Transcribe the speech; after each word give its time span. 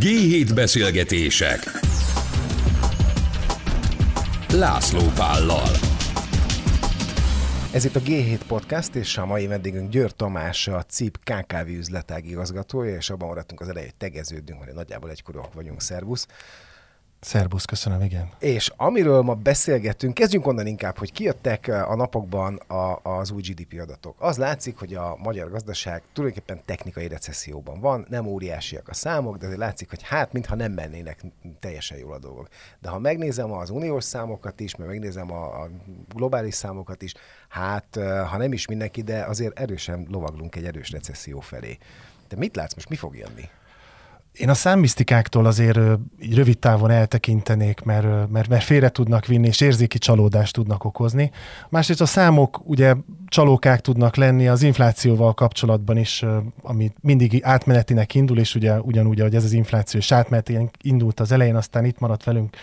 G7 0.00 0.50
beszélgetések 0.54 1.58
László 4.52 5.02
Pállal 5.14 5.68
Ez 7.72 7.84
itt 7.84 7.96
a 7.96 8.00
G7 8.00 8.40
Podcast, 8.46 8.94
és 8.94 9.18
a 9.18 9.26
mai 9.26 9.46
vendégünk 9.46 9.90
Győr 9.90 10.12
Tamás, 10.12 10.68
a 10.68 10.82
CIP 10.82 11.18
KKV 11.24 11.68
üzletág 11.68 12.26
igazgatója, 12.26 12.96
és 12.96 13.10
abban 13.10 13.28
maradtunk 13.28 13.60
az 13.60 13.68
elején, 13.68 13.88
hogy 13.88 13.98
tegeződünk, 13.98 14.60
mert 14.60 14.74
nagyjából 14.74 15.10
egykorúak 15.10 15.54
vagyunk, 15.54 15.80
szervusz. 15.80 16.26
Szerbusz, 17.24 17.64
köszönöm, 17.64 18.00
igen. 18.00 18.28
És 18.38 18.72
amiről 18.76 19.22
ma 19.22 19.34
beszélgetünk, 19.34 20.14
kezdjünk 20.14 20.46
onnan 20.46 20.66
inkább, 20.66 20.98
hogy 20.98 21.12
kijöttek 21.12 21.68
a 21.68 21.94
napokban 21.94 22.56
a, 22.56 23.00
az 23.02 23.30
új 23.30 23.42
GDP 23.42 23.80
adatok. 23.80 24.16
Az 24.18 24.38
látszik, 24.38 24.78
hogy 24.78 24.94
a 24.94 25.16
magyar 25.22 25.50
gazdaság 25.50 26.02
tulajdonképpen 26.12 26.62
technikai 26.64 27.08
recesszióban 27.08 27.80
van, 27.80 28.06
nem 28.08 28.26
óriásiak 28.26 28.88
a 28.88 28.94
számok, 28.94 29.36
de 29.36 29.44
azért 29.44 29.60
látszik, 29.60 29.90
hogy 29.90 30.02
hát 30.02 30.32
mintha 30.32 30.54
nem 30.54 30.72
mennének 30.72 31.24
teljesen 31.60 31.98
jól 31.98 32.12
a 32.12 32.18
dolgok. 32.18 32.48
De 32.80 32.88
ha 32.88 32.98
megnézem 32.98 33.52
az 33.52 33.70
uniós 33.70 34.04
számokat 34.04 34.60
is, 34.60 34.76
meg 34.76 34.88
megnézem 34.88 35.32
a, 35.32 35.62
a 35.62 35.70
globális 36.14 36.54
számokat 36.54 37.02
is, 37.02 37.14
hát 37.48 37.98
ha 38.30 38.36
nem 38.36 38.52
is 38.52 38.66
mindenki, 38.66 39.02
de 39.02 39.24
azért 39.24 39.58
erősen 39.58 40.06
lovaglunk 40.10 40.56
egy 40.56 40.64
erős 40.64 40.90
recesszió 40.90 41.40
felé. 41.40 41.78
De 42.28 42.36
mit 42.36 42.56
látsz 42.56 42.74
most, 42.74 42.88
mi 42.88 42.96
fog 42.96 43.16
jönni? 43.16 43.48
Én 44.32 44.48
a 44.48 44.54
számmisztikáktól 44.54 45.46
azért 45.46 45.78
így 46.22 46.34
rövid 46.34 46.58
távon 46.58 46.90
eltekintenék, 46.90 47.80
mert, 47.80 48.30
mert, 48.30 48.48
mert 48.48 48.64
félre 48.64 48.88
tudnak 48.88 49.26
vinni, 49.26 49.46
és 49.46 49.60
érzéki 49.60 49.98
csalódást 49.98 50.54
tudnak 50.54 50.84
okozni. 50.84 51.30
Másrészt 51.68 52.00
a 52.00 52.06
számok 52.06 52.60
ugye 52.64 52.94
csalókák 53.28 53.80
tudnak 53.80 54.16
lenni 54.16 54.48
az 54.48 54.62
inflációval 54.62 55.34
kapcsolatban 55.34 55.96
is, 55.96 56.24
ami 56.62 56.92
mindig 57.00 57.40
átmenetinek 57.44 58.14
indul, 58.14 58.38
és 58.38 58.54
ugye 58.54 58.80
ugyanúgy, 58.80 59.20
ahogy 59.20 59.34
ez 59.34 59.44
az 59.44 59.52
infláció 59.52 60.00
is 60.00 60.12
átmenetinek 60.12 60.74
indult 60.82 61.20
az 61.20 61.32
elején, 61.32 61.56
aztán 61.56 61.84
itt 61.84 61.98
maradt 61.98 62.24
velünk 62.24 62.56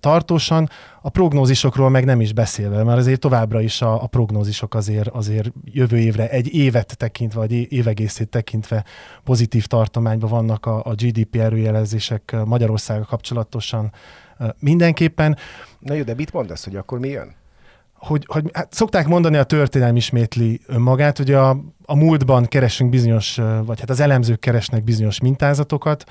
tartósan, 0.00 0.68
a 1.02 1.08
prognózisokról 1.08 1.88
meg 1.88 2.04
nem 2.04 2.20
is 2.20 2.32
beszélve, 2.32 2.82
mert 2.82 2.98
azért 2.98 3.20
továbbra 3.20 3.60
is 3.60 3.82
a, 3.82 4.02
a 4.02 4.06
prognózisok 4.06 4.74
azért, 4.74 5.08
azért 5.08 5.52
jövő 5.64 5.98
évre 5.98 6.28
egy 6.30 6.54
évet 6.54 6.96
tekintve, 6.96 7.40
vagy 7.40 7.72
évegészét 7.72 8.28
tekintve 8.28 8.84
pozitív 9.24 9.66
tartományban 9.66 10.30
vannak 10.30 10.66
a, 10.66 10.84
a 10.84 10.94
GDP 10.94 11.36
erőjelezések 11.36 12.36
Magyarországgal 12.44 13.04
kapcsolatosan 13.04 13.92
mindenképpen. 14.58 15.36
Na 15.78 15.94
jó, 15.94 16.02
de 16.02 16.14
mit 16.14 16.32
mondasz, 16.32 16.64
hogy 16.64 16.76
akkor 16.76 16.98
mi 16.98 17.08
jön? 17.08 17.34
hogy, 18.06 18.24
hogy 18.26 18.50
hát 18.52 18.72
szokták 18.72 19.06
mondani, 19.06 19.36
a 19.36 19.44
történelem 19.44 19.96
ismétli 19.96 20.60
önmagát, 20.66 21.16
hogy 21.16 21.32
a, 21.32 21.50
a 21.84 21.96
múltban 21.96 22.44
keresünk 22.44 22.90
bizonyos, 22.90 23.40
vagy 23.64 23.80
hát 23.80 23.90
az 23.90 24.00
elemzők 24.00 24.40
keresnek 24.40 24.84
bizonyos 24.84 25.20
mintázatokat, 25.20 26.04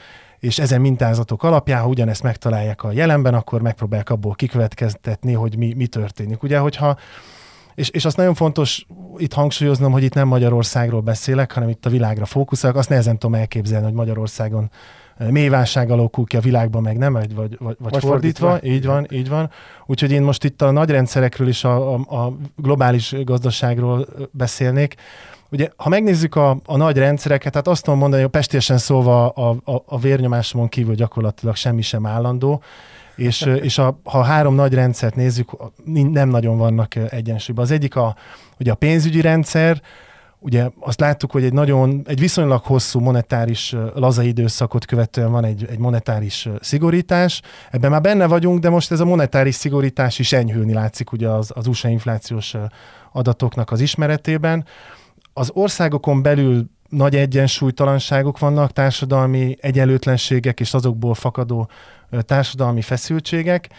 és 0.44 0.60
ezen 0.60 0.82
mintázatok 0.82 1.44
alapján, 1.44 1.82
ha 1.82 1.88
ugyanezt 1.88 2.24
megtalálják 2.24 2.84
a 2.84 2.92
jelenben, 2.92 3.34
akkor 3.34 3.62
megpróbálják 3.62 4.10
abból 4.10 4.34
kikövetkeztetni, 4.34 5.34
hogy 5.34 5.58
mi, 5.58 5.74
mi 5.74 5.88
történik. 5.88 6.44
Ugye, 6.44 6.58
hogyha 6.58 6.98
és, 7.76 7.90
és 7.90 8.06
azt 8.06 8.18
nagyon 8.18 8.34
fontos 8.34 8.86
itt 9.18 9.34
hangsúlyoznom, 9.34 9.92
hogy 9.92 10.04
itt 10.04 10.14
nem 10.14 10.28
Magyarországról 10.28 11.02
beszélek, 11.02 11.52
hanem 11.52 11.70
itt 11.70 11.86
a 11.86 11.90
világra 11.90 12.26
fókuszálok. 12.26 12.78
Azt 12.78 12.90
nehezen 12.90 13.18
tudom 13.18 13.40
elképzelni, 13.40 13.86
hogy 13.86 13.94
Magyarországon 13.94 14.72
mély 15.18 15.48
válság 15.48 15.92
alakul 15.92 16.26
ki 16.26 16.38
a 16.38 16.40
világban, 16.40 16.82
meg 16.82 16.98
nem, 16.98 17.14
vagy, 17.14 17.36
vagy, 17.36 17.58
vagy, 17.60 17.76
vagy 17.80 17.98
fordítva. 18.04 18.48
fordítva. 18.48 18.76
Így 18.76 18.86
van, 18.86 19.08
így 19.12 19.30
van. 19.30 19.50
Úgyhogy 19.86 20.12
én 20.12 20.22
most 20.22 20.44
itt 20.44 20.62
a 20.62 20.72
nagy 20.72 20.90
rendszerekről 20.90 21.48
és 21.48 21.64
a, 21.64 21.94
a, 21.94 22.16
a 22.16 22.38
globális 22.56 23.16
gazdaságról 23.24 24.08
beszélnék. 24.32 24.96
Ugye, 25.50 25.70
ha 25.76 25.90
megnézzük 25.90 26.36
a, 26.36 26.58
a 26.66 26.78
nagy 26.78 26.98
rendszereket, 26.98 27.54
hát 27.54 27.68
azt 27.68 27.84
tudom 27.84 28.00
mondani, 28.00 28.22
hogy 28.22 28.32
pestésen 28.32 28.78
szóval 28.78 29.28
a, 29.28 29.72
a, 29.72 29.84
a 29.86 30.00
vérnyomásomon 30.00 30.70
kívül 30.70 30.96
gyakorlatilag 30.96 31.56
semmi 31.56 31.82
sem 31.82 32.06
állandó, 32.06 32.62
és, 33.16 33.42
és 33.42 33.78
a, 33.78 34.00
ha 34.04 34.20
a 34.20 34.24
három 34.24 34.56
nagy 34.56 34.74
rendszert 34.74 35.16
nézzük, 35.16 35.52
nem 36.12 36.30
nagyon 36.30 36.58
vannak 36.58 36.96
egyensúlyban. 36.96 37.66
Az 37.66 37.72
egyik 37.72 37.96
a, 37.96 38.16
ugye 38.60 38.72
a 38.72 38.76
pénzügyi 38.76 39.22
rendszer, 39.22 39.82
ugye 40.44 40.70
azt 40.80 41.00
láttuk, 41.00 41.32
hogy 41.32 41.44
egy 41.44 41.54
nagyon, 41.54 42.02
egy 42.06 42.20
viszonylag 42.20 42.62
hosszú 42.64 43.00
monetáris 43.00 43.76
laza 43.94 44.24
időszakot 44.24 44.86
követően 44.86 45.32
van 45.32 45.46
egy, 45.46 45.66
egy 45.70 45.78
monetáris 45.80 46.50
szigorítás. 46.60 47.42
Ebben 47.72 47.92
már 47.92 48.02
benne 48.02 48.26
vagyunk, 48.26 48.60
de 48.60 48.70
most 48.70 48.92
ez 48.92 49.00
a 49.00 49.06
monetáris 49.06 49.56
szigorítás 49.56 50.20
is 50.20 50.34
enyhülni 50.34 50.74
látszik 50.74 51.12
ugye 51.12 51.30
az, 51.30 51.52
az 51.56 51.68
USA 51.68 51.88
inflációs 51.88 52.56
adatoknak 53.12 53.72
az 53.72 53.80
ismeretében 53.80 54.66
az 55.34 55.52
országokon 55.54 56.22
belül 56.22 56.70
nagy 56.90 57.16
egyensúlytalanságok 57.16 58.40
vannak, 58.40 58.72
társadalmi 58.72 59.58
egyenlőtlenségek 59.62 60.60
és 60.60 60.74
azokból 60.74 61.14
fakadó 61.14 61.70
társadalmi 62.26 62.82
feszültségek, 62.82 63.70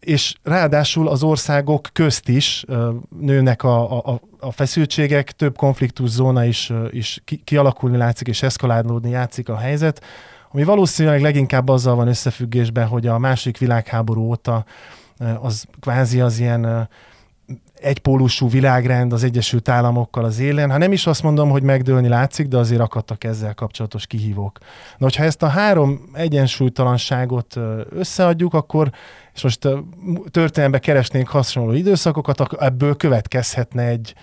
és 0.00 0.34
ráadásul 0.42 1.08
az 1.08 1.22
országok 1.22 1.88
közt 1.92 2.28
is 2.28 2.64
nőnek 3.20 3.62
a, 3.62 3.98
a, 3.98 4.20
a 4.40 4.50
feszültségek, 4.50 5.30
több 5.30 5.56
konfliktus 5.56 6.10
zóna 6.10 6.44
is, 6.44 6.72
is 6.90 7.22
kialakulni 7.44 7.96
látszik, 7.96 8.28
és 8.28 8.42
eszkalálódni 8.42 9.10
játszik 9.10 9.48
a 9.48 9.56
helyzet, 9.56 10.02
ami 10.50 10.64
valószínűleg 10.64 11.20
leginkább 11.20 11.68
azzal 11.68 11.94
van 11.94 12.08
összefüggésben, 12.08 12.86
hogy 12.86 13.06
a 13.06 13.18
második 13.18 13.58
világháború 13.58 14.22
óta 14.22 14.64
az 15.40 15.64
kvázi 15.80 16.20
az 16.20 16.38
ilyen 16.38 16.88
egypólusú 17.82 18.48
világrend 18.48 19.12
az 19.12 19.24
Egyesült 19.24 19.68
Államokkal 19.68 20.24
az 20.24 20.38
élen. 20.38 20.70
Ha 20.70 20.78
nem 20.78 20.92
is 20.92 21.06
azt 21.06 21.22
mondom, 21.22 21.50
hogy 21.50 21.62
megdőlni 21.62 22.08
látszik, 22.08 22.48
de 22.48 22.56
azért 22.56 22.80
akadtak 22.80 23.24
ezzel 23.24 23.54
kapcsolatos 23.54 24.06
kihívók. 24.06 24.58
Na, 24.98 25.04
hogyha 25.04 25.24
ezt 25.24 25.42
a 25.42 25.46
három 25.46 26.00
egyensúlytalanságot 26.12 27.56
összeadjuk, 27.90 28.54
akkor, 28.54 28.90
és 29.34 29.42
most 29.42 29.68
történelembe 30.30 30.78
keresnénk 30.78 31.28
hasonló 31.28 31.72
időszakokat, 31.72 32.52
ebből 32.60 32.96
következhetne 32.96 33.82
egy, 33.82 34.14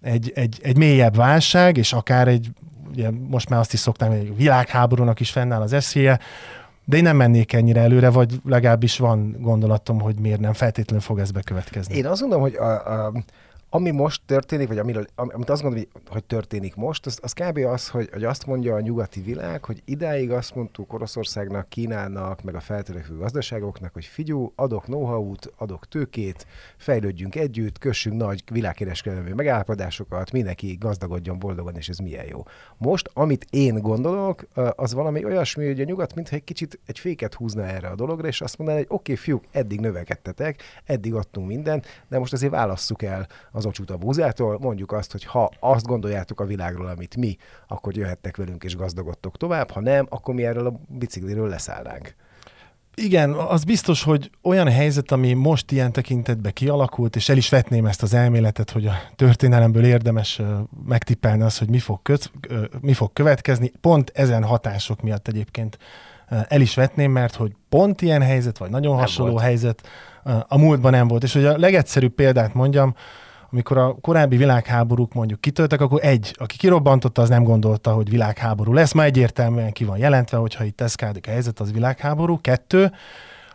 egy, 0.00 0.32
egy, 0.34 0.58
egy 0.62 0.76
mélyebb 0.76 1.16
válság, 1.16 1.76
és 1.76 1.92
akár 1.92 2.28
egy, 2.28 2.50
ugye 2.90 3.10
most 3.28 3.48
már 3.48 3.60
azt 3.60 3.72
is 3.72 3.78
szoktam, 3.78 4.08
hogy 4.08 4.36
világháborúnak 4.36 5.20
is 5.20 5.30
fennáll 5.30 5.60
az 5.60 5.72
eszélye, 5.72 6.18
de 6.84 6.96
én 6.96 7.02
nem 7.02 7.16
mennék 7.16 7.52
ennyire 7.52 7.80
előre, 7.80 8.10
vagy 8.10 8.40
legalábbis 8.44 8.98
van 8.98 9.36
gondolatom, 9.40 10.00
hogy 10.00 10.18
miért 10.18 10.40
nem 10.40 10.52
feltétlenül 10.52 11.04
fog 11.04 11.18
ez 11.18 11.30
bekövetkezni. 11.30 11.96
Én 11.96 12.06
azt 12.06 12.20
gondolom, 12.20 12.44
hogy 12.44 12.54
a, 12.54 13.04
a, 13.06 13.12
ami 13.74 13.90
most 13.90 14.22
történik, 14.26 14.68
vagy 14.68 14.78
amiről, 14.78 15.06
amit 15.14 15.50
azt 15.50 15.62
gondolom, 15.62 15.86
hogy 16.08 16.24
történik 16.24 16.74
most, 16.74 17.06
az, 17.06 17.18
az 17.22 17.32
kb. 17.32 17.58
az, 17.58 17.88
hogy, 17.88 18.08
hogy 18.12 18.24
azt 18.24 18.46
mondja 18.46 18.74
a 18.74 18.80
nyugati 18.80 19.20
világ, 19.20 19.64
hogy 19.64 19.82
idáig 19.84 20.30
azt 20.30 20.54
mondtuk 20.54 20.92
Oroszországnak, 20.92 21.68
Kínának, 21.68 22.42
meg 22.42 22.54
a 22.54 22.60
feltörekvő 22.60 23.16
gazdaságoknak, 23.16 23.92
hogy 23.92 24.04
figyú, 24.04 24.52
adok 24.56 24.84
know-how-t, 24.84 25.52
adok 25.56 25.88
tőkét, 25.88 26.46
fejlődjünk 26.76 27.34
együtt, 27.34 27.78
kössünk 27.78 28.16
nagy 28.16 28.42
világkereskedelmi 28.50 29.32
megállapodásokat, 29.32 30.32
mindenki 30.32 30.76
gazdagodjon 30.80 31.38
boldogan, 31.38 31.76
és 31.76 31.88
ez 31.88 31.98
milyen 31.98 32.26
jó. 32.26 32.42
Most, 32.76 33.10
amit 33.12 33.46
én 33.50 33.78
gondolok, 33.80 34.46
az 34.76 34.94
valami 34.94 35.24
olyasmi, 35.24 35.66
hogy 35.66 35.80
a 35.80 35.84
nyugat 35.84 36.14
mintha 36.14 36.36
egy 36.36 36.44
kicsit 36.44 36.80
egy 36.86 36.98
féket 36.98 37.34
húzna 37.34 37.66
erre 37.66 37.88
a 37.88 37.94
dologra, 37.94 38.28
és 38.28 38.40
azt 38.40 38.58
mondaná, 38.58 38.78
hogy 38.78 38.88
oké, 38.88 39.12
okay, 39.12 39.24
fiúk, 39.24 39.44
eddig 39.50 39.80
növekedtetek, 39.80 40.62
eddig 40.84 41.14
adtunk 41.14 41.46
mindent, 41.46 41.86
de 42.08 42.18
most 42.18 42.32
azért 42.32 42.52
válasszuk 42.52 43.02
el 43.02 43.26
az 43.52 43.61
az 43.62 43.68
ocsút 43.68 43.90
a 43.90 43.96
búzától, 43.96 44.58
mondjuk 44.60 44.92
azt, 44.92 45.12
hogy 45.12 45.24
ha 45.24 45.50
azt 45.60 45.86
gondoljátok 45.86 46.40
a 46.40 46.44
világról, 46.44 46.86
amit 46.86 47.16
mi, 47.16 47.36
akkor 47.68 47.96
jöhettek 47.96 48.36
velünk 48.36 48.64
és 48.64 48.76
gazdagodtok 48.76 49.36
tovább, 49.36 49.70
ha 49.70 49.80
nem, 49.80 50.06
akkor 50.08 50.34
mi 50.34 50.44
erről 50.44 50.66
a 50.66 50.80
bicikliről 50.88 51.48
leszállnánk. 51.48 52.14
Igen, 52.94 53.32
az 53.32 53.64
biztos, 53.64 54.02
hogy 54.02 54.30
olyan 54.42 54.68
helyzet, 54.68 55.12
ami 55.12 55.32
most 55.32 55.70
ilyen 55.70 55.92
tekintetben 55.92 56.52
kialakult, 56.52 57.16
és 57.16 57.28
el 57.28 57.36
is 57.36 57.48
vetném 57.48 57.86
ezt 57.86 58.02
az 58.02 58.14
elméletet, 58.14 58.70
hogy 58.70 58.86
a 58.86 58.94
történelemből 59.16 59.84
érdemes 59.84 60.42
megtippelni 60.86 61.42
az, 61.42 61.58
hogy 61.58 61.68
mi 61.68 61.78
fog, 61.78 62.02
köt, 62.02 62.32
mi 62.80 62.92
fog 62.92 63.12
következni. 63.12 63.72
Pont 63.80 64.10
ezen 64.14 64.44
hatások 64.44 65.00
miatt 65.00 65.28
egyébként 65.28 65.78
el 66.48 66.60
is 66.60 66.74
vetném, 66.74 67.10
mert 67.10 67.34
hogy 67.34 67.52
pont 67.68 68.02
ilyen 68.02 68.22
helyzet, 68.22 68.58
vagy 68.58 68.70
nagyon 68.70 68.92
nem 68.92 69.00
hasonló 69.00 69.32
volt. 69.32 69.44
helyzet 69.44 69.82
a 70.48 70.58
múltban 70.58 70.90
nem 70.90 71.08
volt. 71.08 71.22
És 71.22 71.32
hogy 71.32 71.44
a 71.44 71.58
legegyszerűbb 71.58 72.12
példát 72.12 72.54
mondjam, 72.54 72.94
amikor 73.52 73.78
a 73.78 73.96
korábbi 74.00 74.36
világháborúk 74.36 75.14
mondjuk 75.14 75.40
kitöltek, 75.40 75.80
akkor 75.80 76.04
egy, 76.04 76.34
aki 76.38 76.56
kirobbantotta, 76.56 77.22
az 77.22 77.28
nem 77.28 77.44
gondolta, 77.44 77.92
hogy 77.92 78.10
világháború 78.10 78.72
lesz. 78.72 78.92
Ma 78.92 79.02
egyértelműen 79.02 79.72
ki 79.72 79.84
van 79.84 79.98
jelentve, 79.98 80.36
hogyha 80.36 80.64
itt 80.64 80.80
eszkádik 80.80 81.26
a 81.26 81.30
helyzet, 81.30 81.60
az 81.60 81.72
világháború. 81.72 82.40
Kettő, 82.40 82.92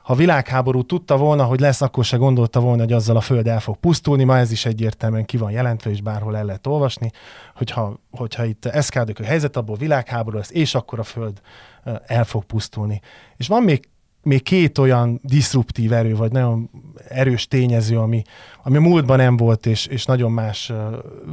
ha 0.01 0.15
világháború 0.15 0.83
tudta 0.83 1.17
volna, 1.17 1.43
hogy 1.43 1.59
lesz, 1.59 1.81
akkor 1.81 2.05
se 2.05 2.17
gondolta 2.17 2.59
volna, 2.59 2.81
hogy 2.81 2.93
azzal 2.93 3.15
a 3.15 3.21
föld 3.21 3.47
el 3.47 3.59
fog 3.59 3.77
pusztulni. 3.77 4.23
Ma 4.23 4.37
ez 4.37 4.51
is 4.51 4.65
egyértelműen 4.65 5.25
ki 5.25 5.37
van 5.37 5.51
jelentve, 5.51 5.89
és 5.89 6.01
bárhol 6.01 6.37
el 6.37 6.45
lehet 6.45 6.67
olvasni, 6.67 7.11
hogyha, 7.55 7.99
hogyha 8.11 8.45
itt 8.45 8.65
eszkádik 8.65 9.19
a 9.19 9.23
helyzet, 9.23 9.57
abból 9.57 9.75
világháború 9.75 10.37
lesz, 10.37 10.51
és 10.51 10.75
akkor 10.75 10.99
a 10.99 11.03
föld 11.03 11.41
el 12.05 12.23
fog 12.23 12.43
pusztulni. 12.43 13.01
És 13.37 13.47
van 13.47 13.63
még 13.63 13.89
még 14.27 14.43
két 14.43 14.77
olyan 14.77 15.19
diszruptív 15.23 15.93
erő, 15.93 16.15
vagy 16.15 16.31
nagyon 16.31 16.69
erős 17.07 17.47
tényező, 17.47 17.99
ami, 17.99 18.21
ami 18.63 18.77
a 18.77 18.81
múltban 18.81 19.17
nem 19.17 19.37
volt, 19.37 19.65
és, 19.65 19.85
és 19.85 20.05
nagyon 20.05 20.31
más 20.31 20.71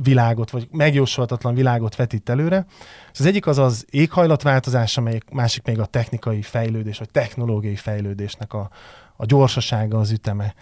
világot, 0.02 0.50
vagy 0.50 0.68
megjósolhatatlan 0.70 1.54
világot 1.54 1.96
vetít 1.96 2.28
előre. 2.28 2.66
Az 3.12 3.26
egyik 3.26 3.46
az 3.46 3.58
az 3.58 3.86
éghajlatváltozás, 3.90 4.96
amelyik 4.96 5.24
másik 5.30 5.64
még 5.64 5.80
a 5.80 5.86
technikai 5.86 6.42
fejlődés, 6.42 6.98
vagy 6.98 7.10
technológiai 7.10 7.76
fejlődésnek 7.76 8.52
a, 8.52 8.70
a 9.16 9.26
gyorsasága, 9.26 9.98
az 9.98 10.10
üteme. 10.10 10.54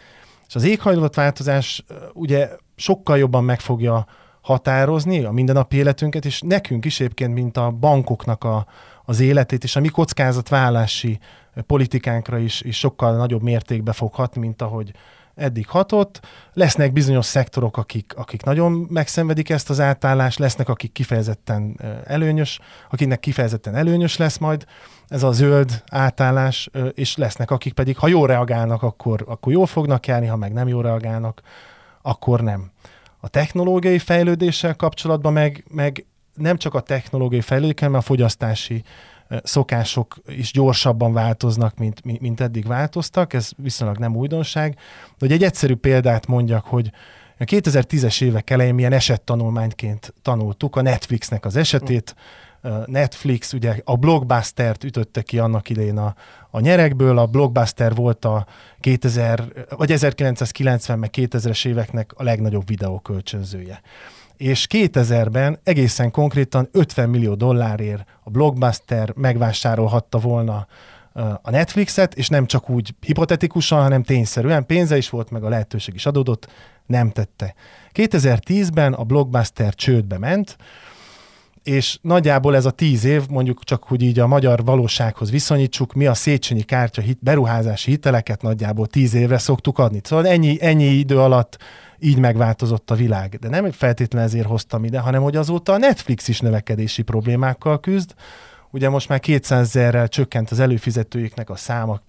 És 0.49 0.55
az 0.55 0.65
éghajlatváltozás 0.65 1.85
ugye 2.13 2.49
sokkal 2.77 3.19
jobban 3.19 3.45
meg 3.45 3.61
fogja 3.61 4.07
határozni 4.41 5.25
a 5.25 5.31
mindennapi 5.31 5.77
életünket, 5.77 6.25
és 6.25 6.41
nekünk 6.41 6.85
is 6.85 7.01
egyébként, 7.01 7.35
mint 7.35 7.57
a 7.57 7.71
bankoknak 7.71 8.45
a, 8.45 8.67
az 9.05 9.21
életét, 9.21 9.65
és 9.65 9.77
a 9.77 9.81
mi 9.81 9.89
kockázatvállalási 9.89 11.19
politikánkra 11.67 12.39
is, 12.39 12.61
is 12.61 12.79
sokkal 12.79 13.17
nagyobb 13.17 13.43
mértékbe 13.43 13.93
fog 13.93 14.15
hatni, 14.15 14.41
mint 14.41 14.63
ahogy 14.63 14.93
eddig 15.35 15.69
hatott. 15.69 16.21
Lesznek 16.53 16.93
bizonyos 16.93 17.27
szektorok, 17.27 17.77
akik, 17.77 18.13
akik 18.17 18.43
nagyon 18.43 18.73
megszenvedik 18.73 19.51
ezt 19.51 19.71
az 19.71 19.81
átállást, 19.81 20.39
lesznek, 20.39 20.69
akik 20.69 20.93
kifejezetten 20.93 21.81
előnyös, 22.05 22.61
akiknek 22.91 23.21
kifejezetten 23.21 23.75
előnyös 23.75 24.17
lesz 24.17 24.39
majd 24.39 24.65
ez 25.09 25.23
a 25.23 25.33
zöld 25.33 25.83
átállás, 25.91 26.71
és 26.95 27.17
lesznek, 27.17 27.51
akik 27.51 27.73
pedig, 27.73 27.99
ha 27.99 28.09
jól 28.09 28.27
reagálnak, 28.27 28.83
akkor, 28.83 29.25
akkor 29.27 29.53
jól 29.53 29.67
fognak 29.67 30.07
járni, 30.07 30.27
ha 30.27 30.37
meg 30.37 30.53
nem 30.53 30.69
jól 30.69 30.83
reagálnak, 30.83 31.41
akkor 32.03 32.41
nem. 32.41 32.71
A 33.21 33.29
technológiai 33.29 33.99
fejlődéssel 33.99 34.77
kapcsolatban 34.77 35.33
meg, 35.33 35.65
meg 35.69 36.07
nem 36.35 36.57
csak 36.57 36.75
a 36.75 36.81
technológiai 36.81 37.41
fejlődés, 37.41 37.81
hanem 37.81 37.99
a 37.99 38.01
fogyasztási 38.01 38.83
szokások 39.43 40.17
is 40.27 40.53
gyorsabban 40.53 41.13
változnak, 41.13 41.77
mint, 41.79 42.21
mint 42.21 42.41
eddig 42.41 42.67
változtak, 42.67 43.33
ez 43.33 43.51
viszonylag 43.57 43.99
nem 43.99 44.17
újdonság. 44.17 44.75
De 44.75 45.17
hogy 45.19 45.33
egy 45.33 45.43
egyszerű 45.43 45.75
példát 45.75 46.27
mondjak, 46.27 46.65
hogy 46.65 46.91
a 47.39 47.45
2010-es 47.45 48.23
évek 48.23 48.51
elején 48.51 48.75
milyen 48.75 48.93
esettanulmányként 48.93 50.15
tanultuk 50.23 50.77
a 50.77 50.83
Netflixnek 50.83 51.45
az 51.45 51.57
esetét, 51.57 52.15
Netflix 52.87 53.53
ugye 53.53 53.77
a 53.85 53.97
blockbuster-t 53.97 54.85
ütötte 54.85 55.23
ki 55.23 55.39
annak 55.39 55.69
idején 55.69 55.99
a, 55.99 56.15
a 56.51 56.61
nyerekből, 56.61 57.19
a 57.19 57.27
blockbuster 57.27 57.95
volt 57.95 58.25
a 58.25 58.47
2000, 58.81 59.67
vagy 59.77 59.93
1990 59.93 60.99
meg 60.99 61.11
2000-es 61.13 61.67
éveknek 61.67 62.13
a 62.17 62.23
legnagyobb 62.23 62.67
videókölcsönzője 62.67 63.81
és 64.37 64.67
2000-ben 64.71 65.59
egészen 65.65 66.11
konkrétan 66.11 66.69
50 66.73 67.09
millió 67.09 67.35
dollárért 67.35 68.05
a 68.23 68.31
Blockbuster 68.31 69.13
megvásárolhatta 69.17 70.19
volna 70.19 70.67
a 71.43 71.51
Netflixet, 71.51 72.15
és 72.15 72.29
nem 72.29 72.47
csak 72.47 72.71
úgy 72.71 72.95
hipotetikusan, 73.01 73.83
hanem 73.83 74.03
tényszerűen 74.03 74.67
pénze 74.67 74.97
is 74.97 75.11
volt, 75.11 75.31
meg 75.31 75.45
a 75.45 75.49
lehetőség 75.49 75.95
is 75.95 76.07
adódott, 76.07 76.49
nem 76.87 77.11
tette. 77.11 77.55
2010-ben 77.95 78.93
a 78.93 79.05
Blockbuster 79.05 79.75
csődbe 79.75 80.19
ment, 80.19 80.57
és 81.63 81.99
nagyjából 82.03 82.57
ez 82.57 82.65
a 82.65 82.71
tíz 82.71 83.05
év, 83.05 83.23
mondjuk 83.29 83.65
csak 83.65 83.85
hogy 83.85 84.03
így 84.03 84.19
a 84.19 84.27
magyar 84.27 84.65
valósághoz 84.65 85.31
viszonyítsuk, 85.31 85.93
mi 85.93 86.07
a 86.07 86.15
Széchenyi 86.15 86.63
kártya 86.63 87.01
hit, 87.01 87.19
beruházási 87.21 87.91
hiteleket 87.91 88.43
nagyjából 88.43 88.87
tíz 88.87 89.15
évre 89.15 89.39
szoktuk 89.39 89.79
adni. 89.79 90.01
Szóval 90.03 90.27
ennyi, 90.27 90.57
ennyi 90.61 90.85
idő 90.85 91.19
alatt 91.19 91.59
így 92.03 92.19
megváltozott 92.19 92.91
a 92.91 92.95
világ. 92.95 93.37
De 93.41 93.49
nem 93.49 93.71
feltétlenül 93.71 94.29
ezért 94.29 94.47
hoztam 94.47 94.85
ide, 94.85 94.99
hanem 94.99 95.23
hogy 95.23 95.37
azóta 95.37 95.73
a 95.73 95.79
Netflix 95.79 96.29
is 96.29 96.41
növekedési 96.41 97.03
problémákkal 97.03 97.81
küzd. 97.81 98.15
Ugye 98.71 98.89
most 98.89 99.09
már 99.09 99.21
200 99.21 99.67
ezerrel 99.67 100.09
csökkent 100.09 100.51
az 100.51 100.61
előfizetőiknek 100.61 101.51
a 101.51 101.57
száma, 101.57 102.01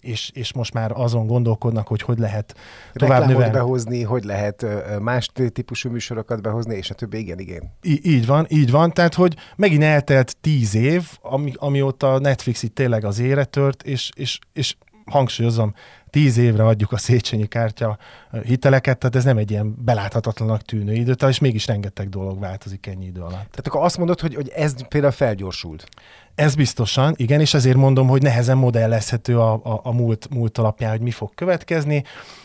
és, 0.00 0.30
és 0.34 0.52
most 0.52 0.72
már 0.72 0.92
azon 0.94 1.26
gondolkodnak, 1.26 1.86
hogy 1.86 2.02
hogy 2.02 2.18
lehet 2.18 2.54
tovább 2.92 3.26
növelni. 3.26 3.52
behozni, 3.52 4.02
hogy 4.02 4.24
lehet 4.24 4.66
más 5.00 5.30
típusú 5.52 5.90
műsorokat 5.90 6.42
behozni, 6.42 6.76
és 6.76 6.90
a 6.90 6.94
többi, 6.94 7.18
igen, 7.18 7.38
igen. 7.38 7.62
Í- 7.82 8.06
így 8.06 8.26
van, 8.26 8.46
így 8.48 8.70
van. 8.70 8.92
Tehát, 8.92 9.14
hogy 9.14 9.36
megint 9.56 9.82
eltelt 9.82 10.36
tíz 10.40 10.74
év, 10.74 11.10
ami, 11.20 11.52
amióta 11.56 12.18
Netflix 12.18 12.62
itt 12.62 12.74
tényleg 12.74 13.04
az 13.04 13.18
ére 13.18 13.44
tört, 13.44 13.82
és, 13.82 14.10
és, 14.14 14.38
és 14.52 14.76
hangsúlyozom, 15.06 15.74
tíz 16.10 16.36
évre 16.36 16.64
adjuk 16.64 16.92
a 16.92 16.98
Széchenyi 16.98 17.46
kártya 17.46 17.98
hiteleket, 18.44 18.98
tehát 18.98 19.16
ez 19.16 19.24
nem 19.24 19.36
egy 19.36 19.50
ilyen 19.50 19.74
beláthatatlanak 19.84 20.62
tűnő 20.62 20.92
idő, 20.92 21.14
és 21.28 21.38
mégis 21.38 21.66
rengeteg 21.66 22.08
dolog 22.08 22.40
változik 22.40 22.86
ennyi 22.86 23.06
idő 23.06 23.20
alatt. 23.20 23.32
Tehát 23.32 23.66
akkor 23.66 23.82
azt 23.82 23.98
mondod, 23.98 24.20
hogy, 24.20 24.34
hogy 24.34 24.48
ez 24.48 24.74
például 24.88 25.12
felgyorsult? 25.12 25.88
Ez 26.34 26.54
biztosan, 26.54 27.14
igen, 27.16 27.40
és 27.40 27.54
ezért 27.54 27.76
mondom, 27.76 28.08
hogy 28.08 28.22
nehezen 28.22 28.56
modellezhető 28.56 29.38
a, 29.38 29.52
a, 29.52 29.80
a 29.82 29.92
múlt, 29.92 30.28
múlt 30.30 30.58
alapján, 30.58 30.90
hogy 30.90 31.00
mi 31.00 31.10
fog 31.10 31.34
következni. 31.34 32.04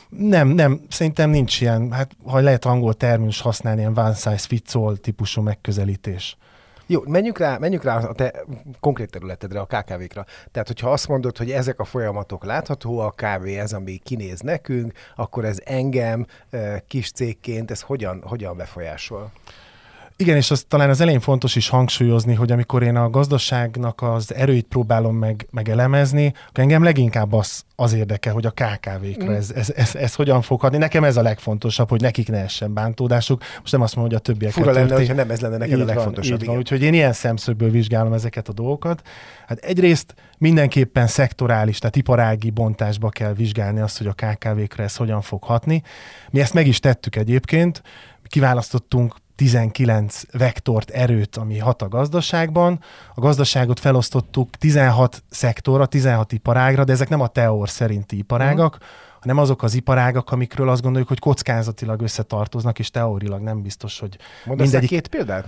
Nem, 0.09 0.47
nem, 0.47 0.81
szerintem 0.89 1.29
nincs 1.29 1.61
ilyen, 1.61 1.91
hát 1.91 2.11
ha 2.25 2.39
lehet 2.39 2.65
angol 2.65 2.93
terminus 2.93 3.41
használni, 3.41 3.79
ilyen 3.79 3.97
one 3.97 4.13
size 4.13 4.37
fits 4.37 4.75
all 4.75 4.95
típusú 4.95 5.41
megközelítés. 5.41 6.37
Jó, 6.91 7.01
menjünk 7.05 7.37
rá, 7.37 7.57
menjünk 7.57 7.83
rá 7.83 7.97
a 7.97 8.13
te 8.13 8.33
konkrét 8.79 9.09
területedre, 9.11 9.59
a 9.59 9.65
KKV-kra. 9.65 10.25
Tehát, 10.51 10.67
hogyha 10.67 10.91
azt 10.91 11.07
mondod, 11.07 11.37
hogy 11.37 11.51
ezek 11.51 11.79
a 11.79 11.83
folyamatok 11.83 12.45
láthatóak, 12.45 13.15
kávé 13.15 13.57
ez, 13.57 13.73
ami 13.73 13.97
kinéz 13.97 14.39
nekünk, 14.39 14.93
akkor 15.15 15.45
ez 15.45 15.57
engem 15.65 16.25
kis 16.87 17.11
cégként, 17.11 17.71
ez 17.71 17.81
hogyan, 17.81 18.23
hogyan 18.25 18.57
befolyásol? 18.57 19.31
Igen, 20.21 20.37
és 20.37 20.51
az 20.51 20.65
talán 20.67 20.89
az 20.89 21.01
elején 21.01 21.19
fontos 21.19 21.55
is 21.55 21.69
hangsúlyozni, 21.69 22.33
hogy 22.33 22.51
amikor 22.51 22.83
én 22.83 22.95
a 22.95 23.09
gazdaságnak 23.09 24.01
az 24.01 24.33
erőit 24.33 24.65
próbálom 24.65 25.15
meg, 25.15 25.47
meg 25.51 25.69
elemezni, 25.69 26.33
akkor 26.47 26.63
engem 26.63 26.83
leginkább 26.83 27.33
az, 27.33 27.63
az 27.75 27.93
érdekel, 27.93 28.33
hogy 28.33 28.45
a 28.45 28.51
KKV-kra 28.51 29.31
mm. 29.31 29.33
ez, 29.33 29.51
ez, 29.51 29.71
ez, 29.75 29.95
ez, 29.95 30.15
hogyan 30.15 30.41
fog 30.41 30.61
hadni. 30.61 30.77
Nekem 30.77 31.03
ez 31.03 31.17
a 31.17 31.21
legfontosabb, 31.21 31.89
hogy 31.89 32.01
nekik 32.01 32.29
ne 32.29 32.37
essen 32.37 32.73
bántódásuk. 32.73 33.43
Most 33.59 33.71
nem 33.71 33.81
azt 33.81 33.95
mondom, 33.95 34.13
hogy 34.13 34.21
a 34.23 34.31
többiek. 34.31 34.51
Fura 34.51 34.71
lenne, 34.71 34.95
hogyha 34.95 35.13
nem 35.13 35.29
ez 35.29 35.41
lenne 35.41 35.57
neked 35.57 35.75
így 35.75 35.81
a 35.81 35.85
legfontosabb. 35.85 36.31
Van, 36.31 36.41
így 36.41 36.47
van, 36.47 36.57
úgyhogy 36.57 36.81
én 36.81 36.93
ilyen 36.93 37.13
szemszögből 37.13 37.69
vizsgálom 37.69 38.13
ezeket 38.13 38.47
a 38.47 38.53
dolgokat. 38.53 39.01
Hát 39.47 39.59
egyrészt 39.59 40.13
mindenképpen 40.37 41.07
szektorális, 41.07 41.79
tehát 41.79 41.95
iparági 41.95 42.49
bontásba 42.49 43.09
kell 43.09 43.33
vizsgálni 43.33 43.79
azt, 43.79 43.97
hogy 43.97 44.07
a 44.07 44.13
KKV-kra 44.13 44.83
ez 44.83 44.95
hogyan 44.95 45.21
fog 45.21 45.43
hatni. 45.43 45.81
Mi 46.29 46.39
ezt 46.39 46.53
meg 46.53 46.67
is 46.67 46.79
tettük 46.79 47.15
egyébként, 47.15 47.81
kiválasztottunk 48.27 49.15
19 49.35 50.21
vektort, 50.31 50.89
erőt, 50.89 51.37
ami 51.37 51.57
hat 51.57 51.81
a 51.81 51.87
gazdaságban. 51.87 52.79
A 53.13 53.19
gazdaságot 53.19 53.79
felosztottuk 53.79 54.49
16 54.49 55.23
szektorra, 55.29 55.85
16 55.85 56.31
iparágra, 56.31 56.83
de 56.83 56.91
ezek 56.91 57.09
nem 57.09 57.21
a 57.21 57.27
teor 57.27 57.69
szerinti 57.69 58.17
iparágak, 58.17 58.73
uh-huh. 58.73 58.89
hanem 59.19 59.37
azok 59.37 59.63
az 59.63 59.73
iparágak, 59.73 60.31
amikről 60.31 60.69
azt 60.69 60.81
gondoljuk, 60.81 61.09
hogy 61.09 61.19
kockázatilag 61.19 62.01
összetartoznak, 62.01 62.79
és 62.79 62.89
teorilag 62.89 63.41
nem 63.41 63.61
biztos, 63.61 63.99
hogy 63.99 64.17
Mondasz 64.45 64.65
mindegyik... 64.65 64.89
két 64.89 65.07
példát? 65.07 65.45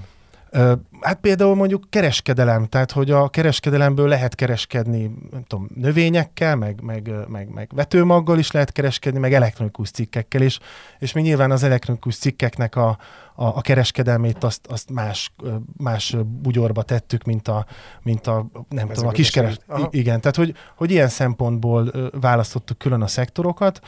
Hát 1.01 1.19
például 1.21 1.55
mondjuk 1.55 1.85
kereskedelem, 1.89 2.65
tehát 2.65 2.91
hogy 2.91 3.11
a 3.11 3.29
kereskedelemből 3.29 4.07
lehet 4.07 4.35
kereskedni 4.35 5.11
nem 5.31 5.43
tudom, 5.47 5.69
növényekkel, 5.75 6.55
meg, 6.55 6.81
meg, 6.81 7.11
meg, 7.27 7.49
meg 7.53 7.69
vetőmaggal 7.75 8.39
is 8.39 8.51
lehet 8.51 8.71
kereskedni, 8.71 9.19
meg 9.19 9.33
elektronikus 9.33 9.91
cikkekkel 9.91 10.41
is, 10.41 10.59
és 10.99 11.13
mi 11.13 11.21
nyilván 11.21 11.51
az 11.51 11.63
elektronikus 11.63 12.15
cikkeknek 12.17 12.75
a, 12.75 12.87
a, 13.35 13.45
a 13.45 13.61
kereskedelmét 13.61 14.43
azt, 14.43 14.67
azt 14.67 14.91
más, 14.91 15.33
más 15.77 16.15
bugyorba 16.25 16.83
tettük, 16.83 17.23
mint 17.23 17.47
a, 17.47 17.65
mint 18.01 18.27
a 18.27 18.45
nem 18.69 18.89
Ez 18.89 18.95
tudom, 18.95 19.09
a 19.09 19.13
kiskeres... 19.13 19.57
Igen, 19.89 20.19
tehát 20.19 20.35
hogy, 20.35 20.55
hogy 20.75 20.91
ilyen 20.91 21.09
szempontból 21.09 21.91
választottuk 22.11 22.77
külön 22.77 23.01
a 23.01 23.07
szektorokat, 23.07 23.79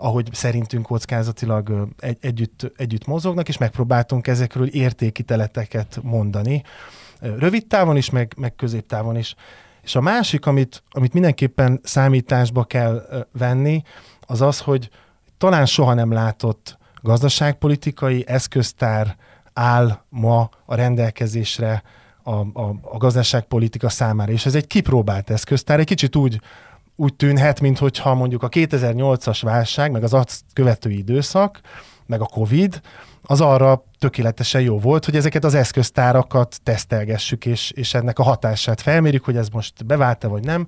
ahogy 0.00 0.28
szerintünk 0.32 0.86
kockázatilag 0.86 1.88
egy, 1.98 2.16
együtt, 2.20 2.72
együtt 2.76 3.06
mozognak, 3.06 3.48
és 3.48 3.58
megpróbáltunk 3.58 4.26
ezekről 4.26 4.66
értékíteleteket 4.66 5.98
mondani. 6.02 6.62
Rövid 7.20 7.66
távon 7.66 7.96
is, 7.96 8.10
meg, 8.10 8.34
meg 8.36 8.54
középtávon 8.54 9.16
is. 9.16 9.34
És 9.82 9.94
a 9.94 10.00
másik, 10.00 10.46
amit, 10.46 10.82
amit 10.90 11.12
mindenképpen 11.12 11.80
számításba 11.82 12.64
kell 12.64 13.26
venni, 13.32 13.82
az 14.20 14.40
az, 14.40 14.60
hogy 14.60 14.90
talán 15.38 15.66
soha 15.66 15.94
nem 15.94 16.12
látott 16.12 16.78
gazdaságpolitikai 17.02 18.24
eszköztár 18.26 19.16
áll 19.52 19.98
ma 20.08 20.48
a 20.64 20.74
rendelkezésre 20.74 21.82
a, 22.22 22.30
a, 22.32 22.74
a 22.82 22.96
gazdaságpolitika 22.96 23.88
számára. 23.88 24.32
És 24.32 24.46
ez 24.46 24.54
egy 24.54 24.66
kipróbált 24.66 25.30
eszköztár, 25.30 25.78
egy 25.78 25.86
kicsit 25.86 26.16
úgy 26.16 26.40
úgy 27.00 27.14
tűnhet, 27.14 27.60
mintha 27.60 28.14
mondjuk 28.14 28.42
a 28.42 28.48
2008-as 28.48 29.38
válság, 29.42 29.90
meg 29.90 30.02
az 30.02 30.14
azt 30.14 30.40
követő 30.52 30.90
időszak, 30.90 31.60
meg 32.06 32.20
a 32.20 32.24
Covid, 32.24 32.80
az 33.22 33.40
arra 33.40 33.84
tökéletesen 33.98 34.60
jó 34.60 34.78
volt, 34.78 35.04
hogy 35.04 35.16
ezeket 35.16 35.44
az 35.44 35.54
eszköztárakat 35.54 36.60
tesztelgessük, 36.62 37.46
és, 37.46 37.70
és 37.70 37.94
ennek 37.94 38.18
a 38.18 38.22
hatását 38.22 38.80
felmérjük, 38.80 39.24
hogy 39.24 39.36
ez 39.36 39.48
most 39.48 39.86
bevált-e 39.86 40.26
vagy 40.26 40.44
nem. 40.44 40.66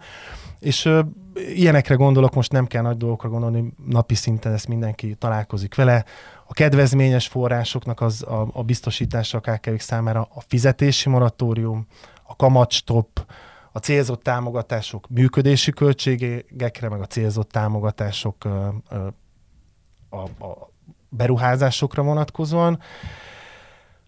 És 0.59 0.85
ö, 0.85 1.01
ilyenekre 1.35 1.95
gondolok, 1.95 2.35
most 2.35 2.53
nem 2.53 2.67
kell 2.67 2.83
nagy 2.83 2.97
dolgokra 2.97 3.29
gondolni, 3.29 3.73
napi 3.87 4.15
szinten 4.15 4.53
ezt 4.53 4.69
mindenki 4.69 5.15
találkozik 5.15 5.75
vele. 5.75 6.05
A 6.47 6.53
kedvezményes 6.53 7.27
forrásoknak 7.27 8.01
az 8.01 8.23
a, 8.23 8.49
a 8.53 8.63
biztosítása 8.63 9.41
a 9.43 9.51
kkv 9.51 9.75
számára 9.77 10.29
a 10.35 10.41
fizetési 10.47 11.09
moratórium, 11.09 11.87
a 12.23 12.37
kamatstop, 12.37 13.25
a 13.73 13.79
célzott 13.79 14.23
támogatások 14.23 15.09
működési 15.09 15.71
költségekre, 15.71 16.89
meg 16.89 17.01
a 17.01 17.07
célzott 17.07 17.49
támogatások 17.49 18.45
a, 18.45 20.17
a 20.23 20.71
beruházásokra 21.09 22.03
vonatkozóan, 22.03 22.81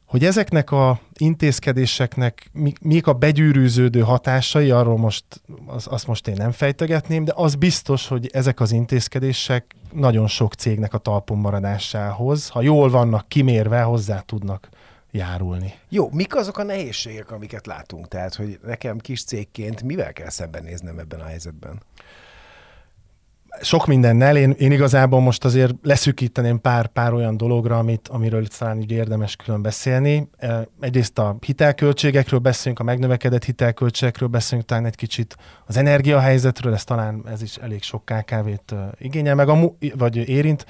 hogy 0.05 0.25
ezeknek 0.25 0.71
a 0.71 1.01
intézkedéseknek 1.15 2.51
mik 2.81 3.07
a 3.07 3.13
begyűrűződő 3.13 4.01
hatásai, 4.01 4.71
arról 4.71 4.99
most, 4.99 5.25
az, 5.67 5.87
azt 5.91 6.07
most 6.07 6.29
én 6.29 6.35
nem 6.39 6.51
fejtegetném, 6.51 7.25
de 7.25 7.33
az 7.37 7.55
biztos, 7.55 8.09
hogy 8.09 8.27
ezek 8.33 8.61
az 8.61 8.73
intézkedések 8.73 9.75
nagyon 9.93 10.27
sok 10.27 10.55
cégnek 10.55 10.95
a 10.95 10.99
talpon 10.99 11.39
maradásához, 11.39 12.49
ha 12.49 12.63
jól 12.63 12.91
vannak 12.91 13.29
kimérve, 13.29 13.83
hozzá 13.83 14.21
tudnak 14.21 14.69
járulni. 15.15 15.75
Jó, 15.89 16.09
mik 16.13 16.37
azok 16.37 16.59
a 16.59 16.63
nehézségek, 16.63 17.31
amiket 17.31 17.67
látunk? 17.67 18.09
Tehát, 18.09 18.35
hogy 18.35 18.59
nekem 18.63 18.99
kis 18.99 19.25
cégként 19.25 19.83
mivel 19.83 20.13
kell 20.13 20.31
szembenéznem 20.31 20.99
ebben 20.99 21.21
a 21.21 21.25
helyzetben? 21.25 21.83
sok 23.61 23.87
mindennel. 23.87 24.37
Én, 24.37 24.55
én 24.59 24.73
igazából 24.73 25.21
most 25.21 25.45
azért 25.45 25.75
leszűkíteném 25.83 26.61
pár, 26.61 26.87
pár 26.87 27.13
olyan 27.13 27.37
dologra, 27.37 27.79
amit, 27.79 28.09
amiről 28.09 28.47
talán 28.47 28.81
így 28.81 28.91
érdemes 28.91 29.37
külön 29.37 29.63
beszélni. 29.63 30.29
Egyrészt 30.81 31.19
a 31.19 31.37
hitelköltségekről 31.41 32.41
beszélünk, 32.41 32.79
a 32.79 32.83
megnövekedett 32.83 33.45
hitelköltségekről 33.45 34.29
beszélünk, 34.29 34.69
talán 34.69 34.87
egy 34.87 34.97
kicsit 34.97 35.37
az 35.67 35.77
energiahelyzetről, 35.77 36.75
ez 36.75 36.85
talán 36.85 37.25
ez 37.31 37.43
is 37.43 37.57
elég 37.57 37.83
sok 37.83 38.05
KKV-t 38.05 38.75
igényel, 38.99 39.35
meg 39.35 39.49
a, 39.49 39.77
vagy 39.95 40.17
érint, 40.29 40.67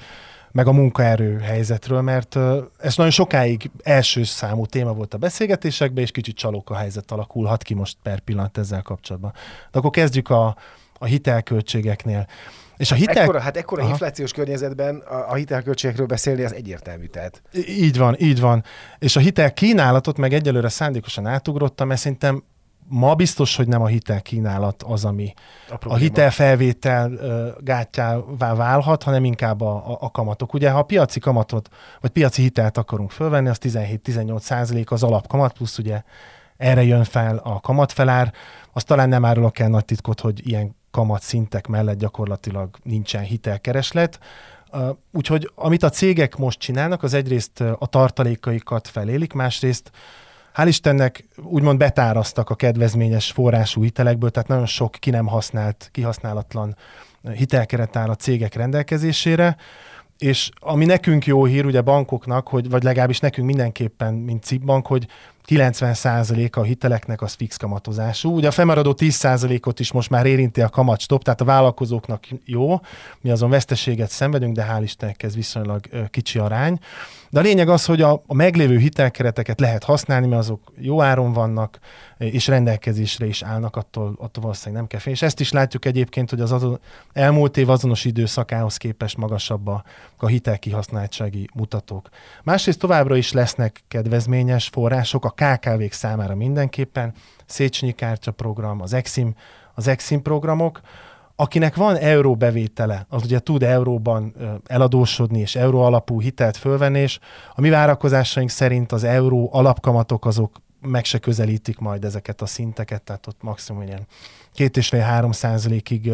meg 0.55 0.67
a 0.67 0.71
munkaerő 0.71 1.39
helyzetről, 1.39 2.01
mert 2.01 2.35
ez 2.77 2.97
nagyon 2.97 3.11
sokáig 3.11 3.71
első 3.83 4.23
számú 4.23 4.65
téma 4.65 4.93
volt 4.93 5.13
a 5.13 5.17
beszélgetésekben, 5.17 6.03
és 6.03 6.11
kicsit 6.11 6.35
csalók 6.35 6.69
a 6.69 6.75
helyzet 6.75 7.11
alakulhat 7.11 7.63
ki 7.63 7.73
most 7.73 7.97
per 8.03 8.19
pillanat 8.19 8.57
ezzel 8.57 8.81
kapcsolatban. 8.81 9.33
De 9.71 9.79
akkor 9.79 9.89
kezdjük 9.89 10.29
a, 10.29 10.57
a 10.97 11.05
hitelköltségeknél. 11.05 12.27
És 12.77 12.91
a 12.91 12.95
hitel... 12.95 13.23
Ekkora, 13.23 13.39
hát 13.39 13.57
ekkora 13.57 13.81
Aha. 13.81 13.91
inflációs 13.91 14.31
környezetben 14.31 14.95
a, 14.95 15.31
a 15.31 15.33
hitelköltségekről 15.33 16.07
beszélni 16.07 16.43
az 16.43 16.53
egyértelmű. 16.53 17.05
Tehát. 17.05 17.41
Így 17.67 17.97
van, 17.97 18.15
így 18.19 18.39
van. 18.39 18.63
És 18.99 19.15
a 19.15 19.19
hitel 19.19 19.53
kínálatot 19.53 20.17
meg 20.17 20.33
egyelőre 20.33 20.69
szándékosan 20.69 21.25
átugrottam, 21.25 21.87
mert 21.87 21.99
szerintem 21.99 22.43
ma 22.87 23.15
biztos, 23.15 23.55
hogy 23.55 23.67
nem 23.67 23.81
a 23.81 23.87
hitel 23.87 24.21
kínálat 24.21 24.83
az, 24.83 25.05
ami 25.05 25.33
a, 25.69 25.75
a 25.87 25.95
hitelfelvétel 25.95 27.11
gátjává 27.59 28.53
válhat, 28.53 29.03
hanem 29.03 29.25
inkább 29.25 29.61
a, 29.61 29.91
a, 29.91 29.97
a 29.99 30.11
kamatok. 30.11 30.53
Ugye, 30.53 30.69
ha 30.69 30.79
a 30.79 30.83
piaci 30.83 31.19
kamatot, 31.19 31.69
vagy 32.01 32.11
piaci 32.11 32.41
hitelt 32.41 32.77
akarunk 32.77 33.11
fölvenni, 33.11 33.49
az 33.49 33.57
17-18 33.61 34.39
százalék 34.39 34.91
az 34.91 35.03
alapkamat, 35.03 35.53
plusz 35.53 35.77
ugye 35.77 36.01
erre 36.57 36.83
jön 36.83 37.03
fel 37.03 37.37
a 37.43 37.59
kamatfelár. 37.59 38.33
Azt 38.73 38.87
talán 38.87 39.09
nem 39.09 39.25
árulok 39.25 39.59
el 39.59 39.69
nagy 39.69 39.85
titkot, 39.85 40.19
hogy 40.19 40.47
ilyen 40.47 40.75
kamat 40.91 41.21
szintek 41.21 41.67
mellett 41.67 41.97
gyakorlatilag 41.97 42.69
nincsen 42.83 43.23
hitelkereslet. 43.23 44.19
Úgyhogy 45.11 45.51
amit 45.55 45.83
a 45.83 45.89
cégek 45.89 46.35
most 46.35 46.59
csinálnak, 46.59 47.03
az 47.03 47.13
egyrészt 47.13 47.61
a 47.61 47.85
tartalékaikat 47.85 48.87
felélik, 48.87 49.33
másrészt 49.33 49.91
hál' 50.55 50.67
Istennek 50.67 51.25
úgymond 51.43 51.77
betáraztak 51.77 52.49
a 52.49 52.55
kedvezményes 52.55 53.31
forrású 53.31 53.83
hitelekből, 53.83 54.29
tehát 54.29 54.49
nagyon 54.49 54.65
sok 54.65 54.91
ki 54.91 55.09
nem 55.09 55.27
használt, 55.27 55.89
kihasználatlan 55.91 56.75
hitelkeret 57.33 57.95
áll 57.95 58.09
a 58.09 58.15
cégek 58.15 58.53
rendelkezésére, 58.53 59.57
és 60.17 60.49
ami 60.59 60.85
nekünk 60.85 61.25
jó 61.25 61.45
hír, 61.45 61.65
ugye 61.65 61.81
bankoknak, 61.81 62.47
hogy, 62.47 62.69
vagy 62.69 62.83
legalábbis 62.83 63.19
nekünk 63.19 63.47
mindenképpen, 63.47 64.13
mint 64.13 64.43
CIP 64.43 64.61
bank, 64.61 64.87
hogy 64.87 65.07
90%-a 65.47 66.59
a 66.59 66.63
hiteleknek 66.63 67.21
az 67.21 67.33
fix 67.33 67.57
kamatozású. 67.57 68.35
Ugye 68.35 68.47
a 68.47 68.51
fennmaradó 68.51 68.95
10%-ot 68.97 69.79
is 69.79 69.91
most 69.91 70.09
már 70.09 70.25
érinti 70.25 70.61
a 70.61 70.69
kamatstop, 70.69 71.23
tehát 71.23 71.41
a 71.41 71.45
vállalkozóknak 71.45 72.23
jó, 72.45 72.79
mi 73.21 73.29
azon 73.29 73.49
veszteséget 73.49 74.09
szenvedünk, 74.09 74.55
de 74.55 74.67
hál' 74.71 74.83
Istennek 74.83 75.23
ez 75.23 75.35
viszonylag 75.35 76.09
kicsi 76.09 76.39
arány. 76.39 76.79
De 77.29 77.39
a 77.39 77.43
lényeg 77.43 77.69
az, 77.69 77.85
hogy 77.85 78.01
a, 78.01 78.23
a 78.27 78.33
meglévő 78.33 78.77
hitelkereteket 78.77 79.59
lehet 79.59 79.83
használni, 79.83 80.27
mert 80.27 80.41
azok 80.41 80.73
jó 80.77 81.01
áron 81.01 81.33
vannak, 81.33 81.79
és 82.17 82.47
rendelkezésre 82.47 83.25
is 83.25 83.43
állnak, 83.43 83.75
attól, 83.75 84.15
attól 84.17 84.43
valószínűleg 84.43 84.75
nem 84.79 84.87
kell 84.87 84.99
félni. 84.99 85.17
És 85.17 85.25
ezt 85.25 85.39
is 85.39 85.51
látjuk 85.51 85.85
egyébként, 85.85 86.29
hogy 86.29 86.41
az 86.41 86.51
azon, 86.51 86.79
elmúlt 87.13 87.57
év 87.57 87.69
azonos 87.69 88.05
időszakához 88.05 88.77
képest 88.77 89.17
magasabb 89.17 89.67
a, 89.67 89.83
a 90.17 90.27
hitelkihasználtsági 90.27 91.49
mutatók. 91.53 92.09
Másrészt 92.43 92.79
továbbra 92.79 93.15
is 93.15 93.31
lesznek 93.31 93.83
kedvezményes 93.87 94.67
források, 94.67 95.25
a 95.25 95.29
KKV-k 95.35 95.91
számára 95.91 96.35
mindenképpen, 96.35 97.13
Széchenyi 97.45 97.91
kártya 97.91 98.31
program, 98.31 98.81
az 98.81 98.93
Exim, 98.93 99.35
az 99.73 99.87
Exim 99.87 100.21
programok, 100.21 100.81
akinek 101.35 101.75
van 101.75 101.95
euró 101.95 102.35
bevétele, 102.35 103.05
az 103.09 103.23
ugye 103.23 103.39
tud 103.39 103.63
euróban 103.63 104.35
eladósodni 104.65 105.39
és 105.39 105.55
euró 105.55 105.81
alapú 105.81 106.21
hitelt 106.21 106.57
fölvenni, 106.57 106.99
és 106.99 107.19
a 107.53 107.61
mi 107.61 107.69
várakozásaink 107.69 108.49
szerint 108.49 108.91
az 108.91 109.03
euró 109.03 109.49
alapkamatok 109.53 110.25
azok 110.25 110.63
meg 110.81 111.05
se 111.05 111.17
közelítik 111.17 111.79
majd 111.79 112.05
ezeket 112.05 112.41
a 112.41 112.45
szinteket, 112.45 113.01
tehát 113.01 113.27
ott 113.27 113.41
maximum 113.41 113.81
ilyen 113.81 114.07
két 114.53 114.77
és 114.77 114.87
fél 114.87 114.99
három 114.99 115.31
százalékig 115.31 116.11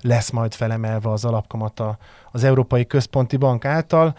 lesz 0.00 0.30
majd 0.30 0.54
felemelve 0.54 1.10
az 1.10 1.24
alapkamata 1.24 1.98
az 2.32 2.44
Európai 2.44 2.86
Központi 2.86 3.36
Bank 3.36 3.64
által 3.64 4.14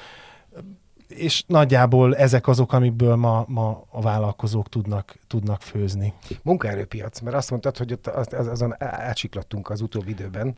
és 1.16 1.44
nagyjából 1.48 2.16
ezek 2.16 2.48
azok, 2.48 2.74
amikből 2.74 3.16
ma, 3.16 3.46
ma 3.48 3.84
a 3.90 4.02
vállalkozók 4.02 4.70
tudnak, 4.70 5.16
tudnak 5.28 5.62
főzni. 5.62 6.14
Munkaerőpiac, 6.44 7.20
mert 7.20 7.36
azt 7.36 7.50
mondtad, 7.50 7.78
hogy 7.78 7.92
ott 7.92 8.08
az, 8.08 8.28
az, 8.34 8.48
azon 8.48 8.76
átsiklattunk 8.80 9.70
az 9.70 9.82
utóbbi 9.82 10.10
időben. 10.10 10.58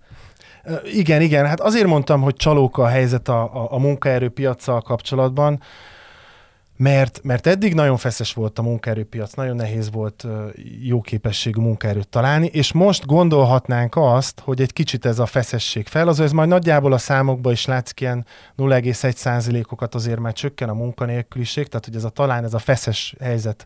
Igen, 0.84 1.22
igen, 1.22 1.46
hát 1.46 1.60
azért 1.60 1.88
mondtam, 1.88 2.22
hogy 2.22 2.36
csalók 2.36 2.78
a 2.78 2.88
helyzet 2.88 3.28
a, 3.28 3.42
a, 3.44 3.72
a 3.72 3.80
munkaerőpiacsal 3.80 4.82
kapcsolatban, 4.82 5.62
mert, 6.77 7.20
mert 7.24 7.48
eddig 7.48 7.74
nagyon 7.74 7.98
feszes 7.98 8.34
volt 8.34 8.60
a 8.60 8.62
munkaerőpiac, 8.62 9.34
nagyon 9.34 9.56
nehéz 9.56 9.92
volt 9.92 10.27
jó 10.82 11.01
képességű 11.01 11.62
munkaerőt 11.62 12.08
találni, 12.08 12.46
és 12.46 12.72
most 12.72 13.06
gondolhatnánk 13.06 13.96
azt, 13.96 14.39
hogy 14.39 14.62
egy 14.62 14.74
kicsit 14.74 15.06
ez 15.06 15.20
a 15.20 15.25
feszesség 15.25 15.88
fel, 15.88 16.08
az 16.08 16.20
ez 16.20 16.32
majd 16.32 16.50
nagyjából 16.50 16.94
a 16.94 16.98
számokban 16.98 17.51
is 17.51 17.65
látszik 17.65 18.01
ilyen 18.01 18.25
0,1%-okat 18.58 19.96
azért 19.96 20.20
már 20.20 20.34
csökken 20.34 20.70
a 20.70 20.74
munkanélküliség, 20.74 21.68
tehát 21.68 21.86
hogy 21.86 21.96
ez 21.96 22.03
a 22.03 22.10
talán 22.10 22.44
ez 22.44 22.53
a 22.53 22.60
feszes 22.60 23.15
helyzet, 23.20 23.65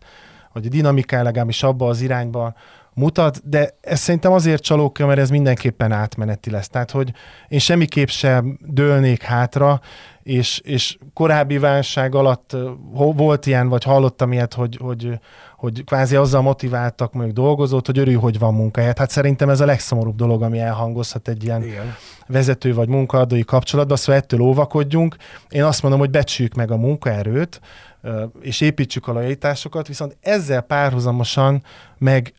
hogy 0.50 0.66
a 0.66 0.68
dinamikán 0.68 1.24
legalábbis 1.24 1.62
abba 1.62 1.88
az 1.88 2.00
irányba 2.00 2.54
mutat, 2.98 3.48
de 3.48 3.76
ez 3.80 4.00
szerintem 4.00 4.32
azért 4.32 4.62
csalók, 4.62 4.98
mert 4.98 5.18
ez 5.18 5.30
mindenképpen 5.30 5.92
átmeneti 5.92 6.50
lesz. 6.50 6.68
Tehát, 6.68 6.90
hogy 6.90 7.12
én 7.48 7.58
semmiképp 7.58 8.08
sem 8.08 8.58
dőlnék 8.62 9.22
hátra, 9.22 9.80
és, 10.22 10.60
és 10.64 10.98
korábbi 11.14 11.58
válság 11.58 12.14
alatt 12.14 12.56
volt 12.92 13.46
ilyen, 13.46 13.68
vagy 13.68 13.84
hallottam 13.84 14.32
ilyet, 14.32 14.54
hogy, 14.54 14.78
hogy, 14.80 15.20
hogy 15.56 15.84
kvázi 15.84 16.16
azzal 16.16 16.42
motiváltak 16.42 17.12
mondjuk 17.12 17.36
dolgozót, 17.36 17.86
hogy 17.86 17.98
örül, 17.98 18.18
hogy 18.18 18.38
van 18.38 18.54
munkahelyet. 18.54 18.98
Hát 18.98 19.10
szerintem 19.10 19.48
ez 19.48 19.60
a 19.60 19.64
legszomorúbb 19.64 20.16
dolog, 20.16 20.42
ami 20.42 20.58
elhangozhat 20.58 21.28
egy 21.28 21.44
ilyen 21.44 21.62
Igen. 21.62 21.94
vezető 22.26 22.74
vagy 22.74 22.88
munkaadói 22.88 23.44
kapcsolatban, 23.44 23.96
szóval 23.96 24.20
ettől 24.20 24.40
óvakodjunk. 24.40 25.16
Én 25.48 25.64
azt 25.64 25.82
mondom, 25.82 26.00
hogy 26.00 26.10
becsüljük 26.10 26.54
meg 26.54 26.70
a 26.70 26.76
munkaerőt, 26.76 27.60
és 28.40 28.60
építsük 28.60 29.08
a 29.08 29.12
lojalításokat, 29.12 29.86
viszont 29.86 30.16
ezzel 30.20 30.60
párhuzamosan 30.60 31.62
meg 31.98 32.32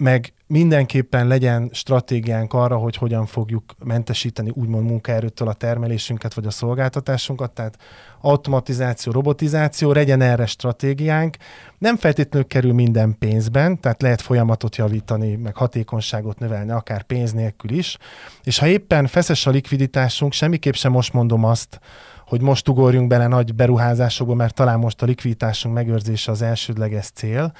meg 0.00 0.32
mindenképpen 0.46 1.26
legyen 1.26 1.70
stratégiánk 1.72 2.52
arra, 2.52 2.76
hogy 2.76 2.96
hogyan 2.96 3.26
fogjuk 3.26 3.74
mentesíteni 3.84 4.50
úgymond 4.54 4.84
munkaerőtől 4.84 5.48
a 5.48 5.52
termelésünket 5.52 6.34
vagy 6.34 6.46
a 6.46 6.50
szolgáltatásunkat, 6.50 7.50
tehát 7.50 7.78
automatizáció, 8.20 9.12
robotizáció, 9.12 9.92
legyen 9.92 10.20
erre 10.20 10.46
stratégiánk. 10.46 11.36
Nem 11.78 11.96
feltétlenül 11.96 12.48
kerül 12.48 12.72
minden 12.72 13.18
pénzben, 13.18 13.80
tehát 13.80 14.02
lehet 14.02 14.20
folyamatot 14.20 14.76
javítani, 14.76 15.36
meg 15.36 15.56
hatékonyságot 15.56 16.38
növelni, 16.38 16.70
akár 16.70 17.02
pénz 17.02 17.32
nélkül 17.32 17.70
is. 17.70 17.96
És 18.42 18.58
ha 18.58 18.66
éppen 18.66 19.06
feszes 19.06 19.46
a 19.46 19.50
likviditásunk, 19.50 20.32
semmiképp 20.32 20.74
sem 20.74 20.92
most 20.92 21.12
mondom 21.12 21.44
azt, 21.44 21.80
hogy 22.26 22.40
most 22.40 22.68
ugorjunk 22.68 23.08
bele 23.08 23.26
nagy 23.26 23.54
beruházásokba, 23.54 24.34
mert 24.34 24.54
talán 24.54 24.78
most 24.78 25.02
a 25.02 25.06
likviditásunk 25.06 25.74
megőrzése 25.74 26.30
az 26.30 26.42
elsődleges 26.42 27.10
cél, 27.14 27.52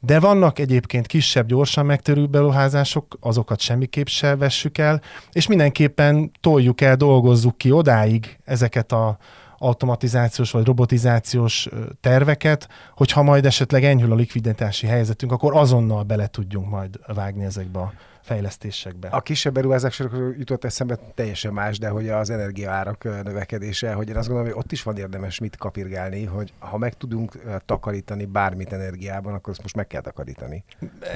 de 0.00 0.20
vannak 0.20 0.58
egyébként 0.58 1.06
kisebb, 1.06 1.46
gyorsan 1.46 1.86
megtörő 1.86 2.26
beruházások, 2.26 3.16
azokat 3.20 3.60
semmiképp 3.60 4.06
se 4.06 4.36
vessük 4.36 4.78
el, 4.78 5.00
és 5.32 5.46
mindenképpen 5.46 6.30
toljuk 6.40 6.80
el, 6.80 6.96
dolgozzuk 6.96 7.58
ki 7.58 7.70
odáig 7.70 8.38
ezeket 8.44 8.92
a 8.92 9.18
automatizációs 9.58 10.50
vagy 10.50 10.64
robotizációs 10.64 11.68
terveket, 12.00 12.68
hogyha 12.94 13.22
majd 13.22 13.46
esetleg 13.46 13.84
enyhül 13.84 14.12
a 14.12 14.14
likviditási 14.14 14.86
helyzetünk, 14.86 15.32
akkor 15.32 15.56
azonnal 15.56 16.02
bele 16.02 16.26
tudjunk 16.26 16.68
majd 16.68 16.98
vágni 17.14 17.44
ezekbe 17.44 17.78
a 17.78 17.92
fejlesztésekbe. 18.22 19.08
A 19.08 19.20
kisebb 19.20 19.54
beruházásokról 19.54 20.34
jutott 20.38 20.64
eszembe 20.64 20.98
teljesen 21.14 21.52
más, 21.52 21.78
de 21.78 21.88
hogy 21.88 22.08
az 22.08 22.30
energiaárak 22.30 23.04
növekedése, 23.24 23.92
hogy 23.92 24.08
én 24.08 24.16
azt 24.16 24.28
gondolom, 24.28 24.52
hogy 24.52 24.62
ott 24.62 24.72
is 24.72 24.82
van 24.82 24.96
érdemes 24.96 25.38
mit 25.38 25.56
kapirgálni, 25.56 26.24
hogy 26.24 26.52
ha 26.58 26.78
meg 26.78 26.94
tudunk 26.94 27.38
takarítani 27.66 28.24
bármit 28.24 28.72
energiában, 28.72 29.34
akkor 29.34 29.52
azt 29.52 29.62
most 29.62 29.76
meg 29.76 29.86
kell 29.86 30.00
takarítani. 30.00 30.64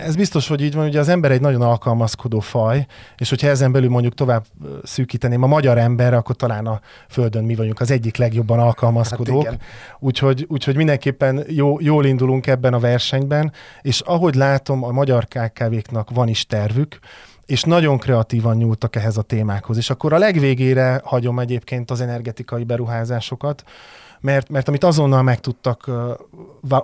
Ez 0.05 0.17
biztos, 0.17 0.49
hogy 0.49 0.61
így 0.61 0.75
van, 0.75 0.87
ugye 0.87 0.99
az 0.99 1.09
ember 1.09 1.31
egy 1.31 1.41
nagyon 1.41 1.63
alkalmazkodó 1.63 2.41
faj, 2.41 2.87
és 3.17 3.29
hogyha 3.29 3.49
ezen 3.49 3.73
belül 3.73 3.89
mondjuk 3.89 4.15
tovább 4.15 4.45
szűkíteném 4.83 5.43
a 5.43 5.47
magyar 5.47 5.79
emberre, 5.79 6.17
akkor 6.17 6.37
talán 6.37 6.67
a 6.67 6.81
Földön 7.09 7.45
mi 7.45 7.55
vagyunk 7.55 7.81
az 7.81 7.91
egyik 7.91 8.17
legjobban 8.17 8.59
alkalmazkodók. 8.59 9.45
Hát 9.45 9.61
úgyhogy, 9.99 10.47
úgyhogy 10.49 10.77
mindenképpen 10.77 11.45
jó, 11.49 11.81
jól 11.81 12.05
indulunk 12.05 12.47
ebben 12.47 12.75
a 12.75 12.79
versenyben, 12.79 13.53
és 13.83 14.01
ahogy 14.01 14.35
látom, 14.35 14.85
a 14.85 14.91
magyar 14.91 15.27
KKV-knak 15.27 16.11
van 16.11 16.29
is 16.29 16.47
tervük, 16.47 16.94
és 17.47 17.63
nagyon 17.63 17.99
kreatívan 17.99 18.57
nyúltak 18.57 18.97
ehhez 18.97 19.17
a 19.17 19.23
témákhoz. 19.23 19.77
És 19.77 19.91
akkor 19.91 20.13
a 20.13 20.19
legvégére 20.19 21.01
hagyom 21.05 21.39
egyébként 21.39 21.91
az 21.91 22.01
energetikai 22.01 22.65
beruházásokat, 22.65 23.65
mert, 24.25 24.49
mert 24.49 24.69
amit 24.69 24.85
azonnal 24.85 25.23
meg 25.23 25.41
tudtak 25.41 25.91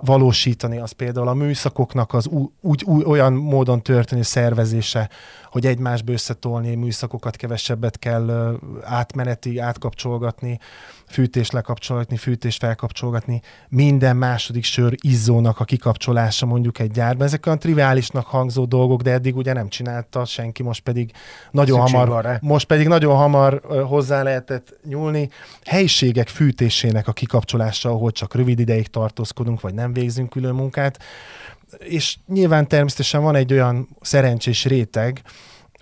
valósítani, 0.01 0.77
az 0.77 0.91
például 0.91 1.27
a 1.27 1.33
műszakoknak 1.33 2.13
az 2.13 2.27
úgy, 2.61 2.83
úgy, 2.83 3.03
olyan 3.05 3.33
módon 3.33 3.81
történő 3.81 4.21
szervezése, 4.21 5.09
hogy 5.51 5.65
egymásba 5.65 6.11
összetolni 6.11 6.75
műszakokat, 6.75 7.35
kevesebbet 7.35 7.99
kell 7.99 8.57
átmeneti, 8.83 9.59
átkapcsolgatni, 9.59 10.59
fűtés 11.07 11.51
lekapcsolgatni, 11.51 12.17
fűtés 12.17 12.57
felkapcsolgatni, 12.57 13.41
minden 13.69 14.15
második 14.15 14.63
sör 14.63 14.95
izzónak 15.01 15.59
a 15.59 15.63
kikapcsolása 15.63 16.45
mondjuk 16.45 16.79
egy 16.79 16.91
gyárban. 16.91 17.27
Ezek 17.27 17.45
olyan 17.45 17.59
triviálisnak 17.59 18.25
hangzó 18.25 18.65
dolgok, 18.65 19.01
de 19.01 19.11
eddig 19.11 19.35
ugye 19.35 19.53
nem 19.53 19.69
csinálta 19.69 20.25
senki, 20.25 20.63
most 20.63 20.81
pedig 20.81 21.11
nagyon 21.51 21.79
Szükség 21.79 21.99
hamar, 21.99 22.37
most 22.41 22.65
pedig 22.65 22.87
nagyon 22.87 23.15
hamar 23.15 23.61
hozzá 23.87 24.23
lehetett 24.23 24.77
nyúlni. 24.85 25.29
Helyiségek 25.65 26.27
fűtésének 26.27 27.07
a 27.07 27.11
kikapcsolása, 27.11 27.30
ahol 27.81 28.11
csak 28.11 28.35
rövid 28.35 28.59
ideig 28.59 28.87
tartózkodunk, 28.87 29.61
vagy 29.61 29.73
nem 29.73 29.93
végzünk 29.93 30.29
külön 30.29 30.55
munkát. 30.55 31.03
És 31.77 32.17
nyilván 32.27 32.67
természetesen 32.67 33.23
van 33.23 33.35
egy 33.35 33.53
olyan 33.53 33.87
szerencsés 34.01 34.65
réteg, 34.65 35.21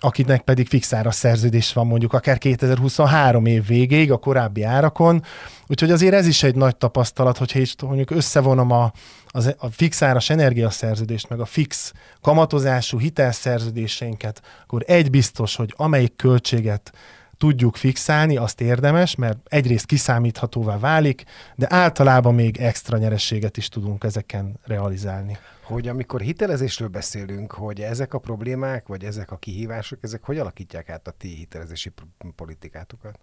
akinek 0.00 0.42
pedig 0.42 0.68
fixára 0.68 1.10
szerződés 1.10 1.72
van 1.72 1.86
mondjuk 1.86 2.12
akár 2.12 2.38
2023 2.38 3.46
év 3.46 3.66
végéig 3.66 4.12
a 4.12 4.16
korábbi 4.16 4.62
árakon. 4.62 5.22
Úgyhogy 5.66 5.90
azért 5.90 6.14
ez 6.14 6.26
is 6.26 6.42
egy 6.42 6.54
nagy 6.54 6.76
tapasztalat, 6.76 7.38
hogyha 7.38 7.58
is 7.58 7.74
mondjuk 7.82 8.10
összevonom 8.10 8.70
a, 8.70 8.92
az, 9.26 9.54
a 9.58 9.66
fixáras 9.70 10.30
energiaszerződést, 10.30 11.28
meg 11.28 11.40
a 11.40 11.44
fix 11.44 11.92
kamatozású 12.20 12.98
hitelszerződéseinket, 12.98 14.42
akkor 14.62 14.82
egy 14.86 15.10
biztos, 15.10 15.56
hogy 15.56 15.74
amelyik 15.76 16.16
költséget 16.16 16.92
tudjuk 17.40 17.76
fixálni, 17.76 18.36
azt 18.36 18.60
érdemes, 18.60 19.14
mert 19.14 19.38
egyrészt 19.44 19.86
kiszámíthatóvá 19.86 20.78
válik, 20.78 21.24
de 21.54 21.66
általában 21.70 22.34
még 22.34 22.56
extra 22.56 22.98
nyerességet 22.98 23.56
is 23.56 23.68
tudunk 23.68 24.04
ezeken 24.04 24.58
realizálni 24.64 25.38
hogy 25.62 25.88
amikor 25.88 26.20
hitelezésről 26.20 26.88
beszélünk, 26.88 27.52
hogy 27.52 27.80
ezek 27.80 28.14
a 28.14 28.18
problémák, 28.18 28.86
vagy 28.86 29.04
ezek 29.04 29.30
a 29.30 29.36
kihívások, 29.36 29.98
ezek 30.02 30.24
hogy 30.24 30.38
alakítják 30.38 30.88
át 30.88 31.08
a 31.08 31.10
ti 31.10 31.28
hitelezési 31.28 31.92
politikátokat? 32.36 33.18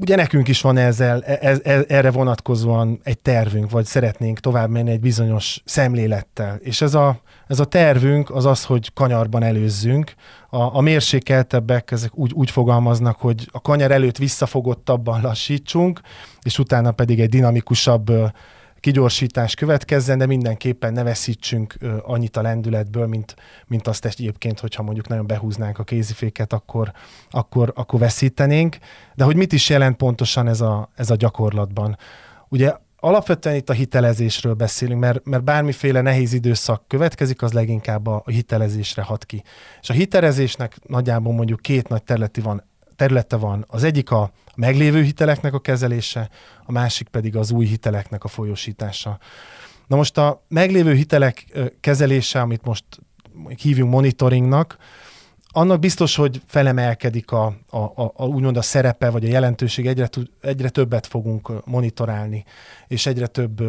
Ugye 0.00 0.16
nekünk 0.16 0.48
is 0.48 0.60
van 0.60 0.76
ezzel, 0.76 1.22
ez, 1.24 1.60
ez, 1.64 1.84
erre 1.88 2.10
vonatkozóan 2.10 3.00
egy 3.02 3.18
tervünk, 3.18 3.70
vagy 3.70 3.84
szeretnénk 3.84 4.40
tovább 4.40 4.70
menni 4.70 4.90
egy 4.90 5.00
bizonyos 5.00 5.62
szemlélettel. 5.64 6.58
És 6.62 6.80
ez 6.80 6.94
a, 6.94 7.20
ez 7.46 7.60
a 7.60 7.64
tervünk 7.64 8.30
az 8.30 8.46
az, 8.46 8.64
hogy 8.64 8.92
kanyarban 8.92 9.42
előzzünk. 9.42 10.14
A, 10.50 10.76
a 10.76 10.80
mérsékeltebbek 10.80 11.90
ezek 11.90 12.18
úgy, 12.18 12.32
úgy 12.32 12.50
fogalmaznak, 12.50 13.20
hogy 13.20 13.48
a 13.52 13.60
kanyar 13.60 13.90
előtt 13.90 14.16
visszafogottabban 14.16 15.20
lassítsunk, 15.22 16.00
és 16.42 16.58
utána 16.58 16.92
pedig 16.92 17.20
egy 17.20 17.28
dinamikusabb 17.28 18.12
kigyorsítás 18.80 19.54
következzen, 19.54 20.18
de 20.18 20.26
mindenképpen 20.26 20.92
ne 20.92 21.02
veszítsünk 21.02 21.74
annyit 22.02 22.36
a 22.36 22.42
lendületből, 22.42 23.06
mint, 23.06 23.36
mint 23.66 23.86
azt 23.86 24.04
egyébként, 24.04 24.60
hogyha 24.60 24.82
mondjuk 24.82 25.08
nagyon 25.08 25.26
behúznánk 25.26 25.78
a 25.78 25.84
kéziféket, 25.84 26.52
akkor, 26.52 26.92
akkor, 27.30 27.72
akkor 27.74 28.00
veszítenénk. 28.00 28.78
De 29.14 29.24
hogy 29.24 29.36
mit 29.36 29.52
is 29.52 29.68
jelent 29.68 29.96
pontosan 29.96 30.48
ez 30.48 30.60
a, 30.60 30.88
ez 30.96 31.10
a 31.10 31.16
gyakorlatban? 31.16 31.98
Ugye 32.48 32.72
alapvetően 33.00 33.56
itt 33.56 33.70
a 33.70 33.72
hitelezésről 33.72 34.54
beszélünk, 34.54 35.00
mert, 35.00 35.24
mert 35.24 35.44
bármiféle 35.44 36.00
nehéz 36.00 36.32
időszak 36.32 36.82
következik, 36.86 37.42
az 37.42 37.52
leginkább 37.52 38.06
a, 38.06 38.22
hitelezésre 38.26 39.02
hat 39.02 39.24
ki. 39.24 39.42
És 39.80 39.90
a 39.90 39.92
hitelezésnek 39.92 40.76
nagyjából 40.86 41.32
mondjuk 41.32 41.60
két 41.60 41.88
nagy 41.88 42.02
területi 42.02 42.40
van 42.40 42.62
területe 42.98 43.36
van. 43.36 43.64
Az 43.68 43.84
egyik 43.84 44.10
a 44.10 44.30
meglévő 44.56 45.02
hiteleknek 45.02 45.54
a 45.54 45.60
kezelése, 45.60 46.30
a 46.64 46.72
másik 46.72 47.08
pedig 47.08 47.36
az 47.36 47.50
új 47.50 47.66
hiteleknek 47.66 48.24
a 48.24 48.28
folyosítása. 48.28 49.18
Na 49.86 49.96
most 49.96 50.18
a 50.18 50.44
meglévő 50.48 50.94
hitelek 50.94 51.60
kezelése, 51.80 52.40
amit 52.40 52.64
most 52.64 52.84
hívjunk 53.62 53.92
monitoringnak, 53.92 54.76
annak 55.48 55.78
biztos, 55.78 56.16
hogy 56.16 56.42
felemelkedik 56.46 57.30
a, 57.30 57.44
a, 57.70 57.78
a, 57.78 58.12
a 58.14 58.26
úgymond 58.26 58.56
a 58.56 58.62
szerepe, 58.62 59.10
vagy 59.10 59.24
a 59.24 59.28
jelentőség, 59.28 59.86
egyre, 59.86 60.08
egyre 60.40 60.68
többet 60.68 61.06
fogunk 61.06 61.64
monitorálni, 61.64 62.44
és 62.86 63.06
egyre 63.06 63.26
több 63.26 63.62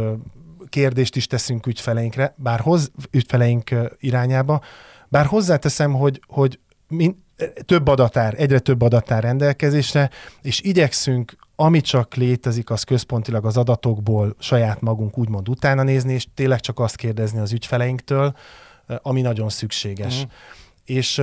kérdést 0.70 1.16
is 1.16 1.28
teszünk 1.28 1.66
ügyfeleinkre, 1.66 2.34
bár 2.38 2.60
hoz, 2.60 2.92
ügyfeleink 3.12 3.76
irányába, 4.00 4.62
bár 5.08 5.26
hozzáteszem, 5.26 5.94
hogy, 5.94 6.22
hogy 6.28 6.60
min, 6.88 7.24
több 7.66 7.88
adatár, 7.88 8.34
egyre 8.38 8.60
több 8.60 8.82
adatár 8.82 9.24
rendelkezésre, 9.24 10.10
és 10.42 10.62
igyekszünk 10.62 11.36
ami 11.62 11.82
csak 11.82 12.16
létezik, 12.16 12.70
az 12.70 12.84
központilag 12.84 13.46
az 13.46 13.58
adatokból 13.58 14.36
saját 14.40 14.82
magunk 14.82 15.18
úgymond 15.18 15.50
utána 15.50 15.84
nézni, 15.84 16.14
és 16.14 16.28
tényleg 16.34 16.60
csak 16.60 16.80
azt 16.80 16.96
kérdezni 16.96 17.40
az 17.40 17.52
ügyfeleinktől, 17.52 18.36
ami 19.02 19.22
nagyon 19.22 19.50
szükséges. 19.50 20.20
Mm. 20.20 20.28
És, 20.86 21.22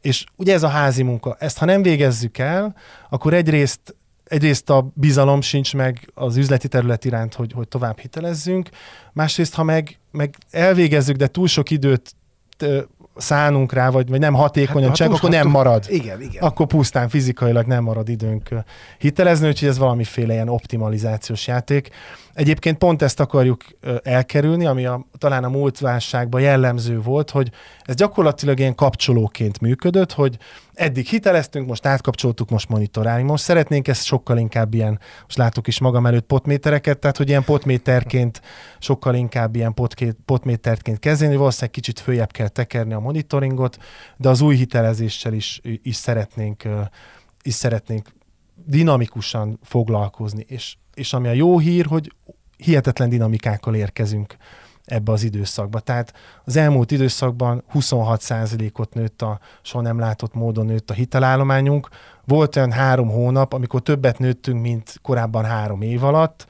és 0.00 0.24
ugye 0.36 0.52
ez 0.52 0.62
a 0.62 0.68
házi 0.68 1.02
munka, 1.02 1.36
ezt 1.38 1.58
ha 1.58 1.64
nem 1.64 1.82
végezzük 1.82 2.38
el, 2.38 2.74
akkor 3.08 3.34
egyrészt 3.34 3.96
egyrészt 4.24 4.70
a 4.70 4.90
bizalom 4.94 5.40
sincs 5.40 5.74
meg 5.74 6.10
az 6.14 6.36
üzleti 6.36 6.68
terület 6.68 7.04
iránt, 7.04 7.34
hogy, 7.34 7.52
hogy 7.52 7.68
tovább 7.68 7.98
hitelezzünk, 7.98 8.68
másrészt, 9.12 9.54
ha 9.54 9.62
meg, 9.62 9.98
meg 10.10 10.36
elvégezzük, 10.50 11.16
de 11.16 11.26
túl 11.26 11.46
sok 11.46 11.70
időt 11.70 12.14
szánunk 13.18 13.72
rá, 13.72 13.90
vagy, 13.90 14.08
vagy 14.08 14.20
nem 14.20 14.34
hatékonyan, 14.34 14.88
hát, 14.88 14.96
csak 14.96 15.12
akkor 15.12 15.30
nem 15.30 15.48
marad. 15.48 15.84
Igen, 15.88 16.20
igen. 16.20 16.42
Akkor 16.42 16.66
pusztán 16.66 17.08
fizikailag 17.08 17.66
nem 17.66 17.82
marad 17.82 18.08
időnk 18.08 18.48
hitelezni, 18.98 19.48
úgyhogy 19.48 19.68
ez 19.68 19.78
valamiféle 19.78 20.32
ilyen 20.32 20.48
optimalizációs 20.48 21.46
játék. 21.46 21.88
Egyébként 22.34 22.78
pont 22.78 23.02
ezt 23.02 23.20
akarjuk 23.20 23.64
elkerülni, 24.02 24.66
ami 24.66 24.86
a, 24.86 25.06
talán 25.18 25.44
a 25.44 25.48
múlt 25.48 25.78
válságban 25.78 26.40
jellemző 26.40 27.00
volt, 27.00 27.30
hogy 27.30 27.50
ez 27.84 27.94
gyakorlatilag 27.94 28.58
ilyen 28.58 28.74
kapcsolóként 28.74 29.60
működött, 29.60 30.12
hogy 30.12 30.38
eddig 30.78 31.06
hiteleztünk, 31.06 31.68
most 31.68 31.86
átkapcsoltuk, 31.86 32.50
most 32.50 32.68
monitorálni. 32.68 33.22
Most 33.22 33.44
szeretnénk 33.44 33.88
ezt 33.88 34.04
sokkal 34.04 34.38
inkább 34.38 34.74
ilyen, 34.74 35.00
most 35.22 35.36
látok 35.36 35.66
is 35.66 35.80
magam 35.80 36.06
előtt 36.06 36.26
potmétereket, 36.26 36.98
tehát 36.98 37.16
hogy 37.16 37.28
ilyen 37.28 37.44
potméterként, 37.44 38.40
sokkal 38.78 39.14
inkább 39.14 39.56
ilyen 39.56 39.74
potkét, 39.74 40.16
potméterként 40.24 40.98
kezdeni, 40.98 41.36
valószínűleg 41.36 41.70
kicsit 41.70 42.00
följebb 42.00 42.32
kell 42.32 42.48
tekerni 42.48 42.92
a 42.92 43.00
monitoringot, 43.00 43.78
de 44.16 44.28
az 44.28 44.40
új 44.40 44.56
hitelezéssel 44.56 45.32
is, 45.32 45.60
is 45.82 45.96
szeretnénk, 45.96 46.62
is 47.42 47.54
szeretnénk 47.54 48.08
dinamikusan 48.64 49.58
foglalkozni, 49.62 50.44
és 50.48 50.76
és 50.98 51.12
ami 51.12 51.28
a 51.28 51.32
jó 51.32 51.58
hír, 51.58 51.86
hogy 51.86 52.12
hihetetlen 52.56 53.08
dinamikákkal 53.08 53.74
érkezünk 53.74 54.36
ebbe 54.88 55.12
az 55.12 55.22
időszakba. 55.22 55.80
Tehát 55.80 56.12
az 56.44 56.56
elmúlt 56.56 56.90
időszakban 56.90 57.64
26%-ot 57.74 58.94
nőtt 58.94 59.22
a, 59.22 59.38
soha 59.62 59.82
nem 59.82 59.98
látott 59.98 60.34
módon 60.34 60.66
nőtt 60.66 60.90
a 60.90 60.94
hitelállományunk. 60.94 61.88
Volt 62.24 62.56
olyan 62.56 62.72
három 62.72 63.08
hónap, 63.08 63.52
amikor 63.52 63.80
többet 63.80 64.18
nőttünk, 64.18 64.60
mint 64.62 64.94
korábban 65.02 65.44
három 65.44 65.82
év 65.82 66.04
alatt. 66.04 66.46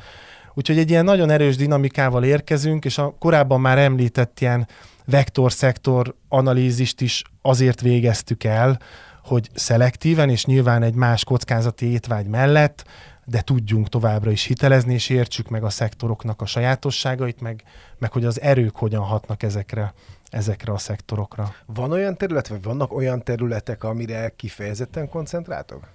Úgyhogy 0.55 0.79
egy 0.79 0.91
ilyen 0.91 1.05
nagyon 1.05 1.31
erős 1.31 1.57
dinamikával 1.57 2.25
érkezünk, 2.25 2.85
és 2.85 2.99
a 2.99 3.15
korábban 3.19 3.61
már 3.61 3.79
említett 3.79 4.41
ilyen 4.41 4.69
vektor-szektor 5.05 6.15
analízist 6.29 7.01
is 7.01 7.23
azért 7.43 7.81
végeztük 7.81 8.45
el, 8.45 8.79
hogy 9.25 9.49
szelektíven, 9.55 10.31
és 10.31 10.45
nyilván 10.45 10.83
egy 10.83 10.95
más 10.95 11.25
kockázati 11.25 11.87
étvágy 11.87 12.27
mellett 12.27 12.85
de 13.29 13.41
tudjunk 13.41 13.89
továbbra 13.89 14.31
is 14.31 14.45
hitelezni, 14.45 14.95
és 14.95 15.09
értsük 15.09 15.49
meg 15.49 15.65
a 15.65 15.71
szektoroknak 15.71 16.41
a 16.41 16.47
sajátosságait, 16.47 17.41
meg, 17.41 17.63
meg 17.99 18.13
hogy 18.13 18.25
az 18.25 18.41
erők 18.41 18.77
hogyan 18.77 19.03
hatnak 19.03 19.43
ezekre, 19.43 19.95
ezekre 20.31 20.73
a 20.73 20.79
szektorokra. 20.79 21.55
Van 21.67 21.93
olyan 21.93 22.17
terület, 22.17 22.49
vagy 22.49 22.63
vannak 22.63 22.93
olyan 22.93 23.23
területek, 23.23 23.85
amire 23.85 24.33
kifejezetten 24.37 25.09
koncentráltok? 25.09 25.89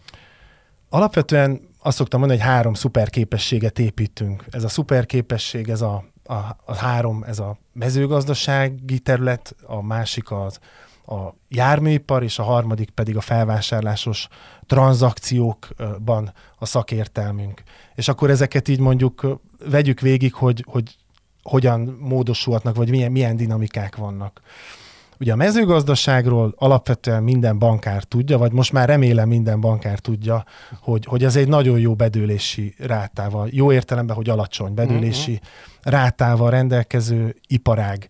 Alapvetően 0.89 1.67
azt 1.79 1.97
szoktam 1.97 2.19
mondani, 2.19 2.39
hogy 2.41 2.49
három 2.49 2.73
szuperképességet 2.73 3.79
építünk. 3.79 4.45
Ez 4.51 4.63
a 4.63 4.69
szuperképesség, 4.69 5.69
ez 5.69 5.81
a 5.81 6.11
a, 6.25 6.33
a 6.65 6.75
három, 6.75 7.23
ez 7.23 7.39
a 7.39 7.57
mezőgazdasági 7.73 8.99
terület, 8.99 9.55
a 9.65 9.81
másik 9.81 10.31
az 10.31 10.59
a 11.05 11.35
járműipar, 11.49 12.23
és 12.23 12.39
a 12.39 12.43
harmadik 12.43 12.89
pedig 12.89 13.17
a 13.17 13.21
felvásárlásos 13.21 14.27
tranzakciókban 14.65 16.33
a 16.57 16.65
szakértelmünk. 16.65 17.63
És 17.95 18.07
akkor 18.07 18.29
ezeket 18.29 18.67
így 18.67 18.79
mondjuk 18.79 19.39
vegyük 19.69 19.99
végig, 19.99 20.33
hogy, 20.33 20.65
hogy 20.67 20.95
hogyan 21.43 21.97
módosulhatnak, 21.99 22.75
vagy 22.75 22.89
milyen, 22.89 23.11
milyen 23.11 23.35
dinamikák 23.35 23.95
vannak. 23.95 24.41
Ugye 25.19 25.31
a 25.31 25.35
mezőgazdaságról 25.35 26.53
alapvetően 26.57 27.23
minden 27.23 27.59
bankár 27.59 28.03
tudja, 28.03 28.37
vagy 28.37 28.51
most 28.51 28.71
már 28.71 28.87
remélem 28.87 29.27
minden 29.27 29.61
bankár 29.61 29.99
tudja, 29.99 30.43
hogy, 30.79 31.05
hogy 31.05 31.23
ez 31.23 31.35
egy 31.35 31.47
nagyon 31.47 31.79
jó 31.79 31.95
bedőlési 31.95 32.75
rátával, 32.77 33.47
jó 33.51 33.71
értelemben, 33.71 34.15
hogy 34.15 34.29
alacsony 34.29 34.73
bedőlési 34.73 35.31
uh-huh. 35.31 35.47
rátával 35.93 36.49
rendelkező 36.49 37.35
iparág. 37.47 38.07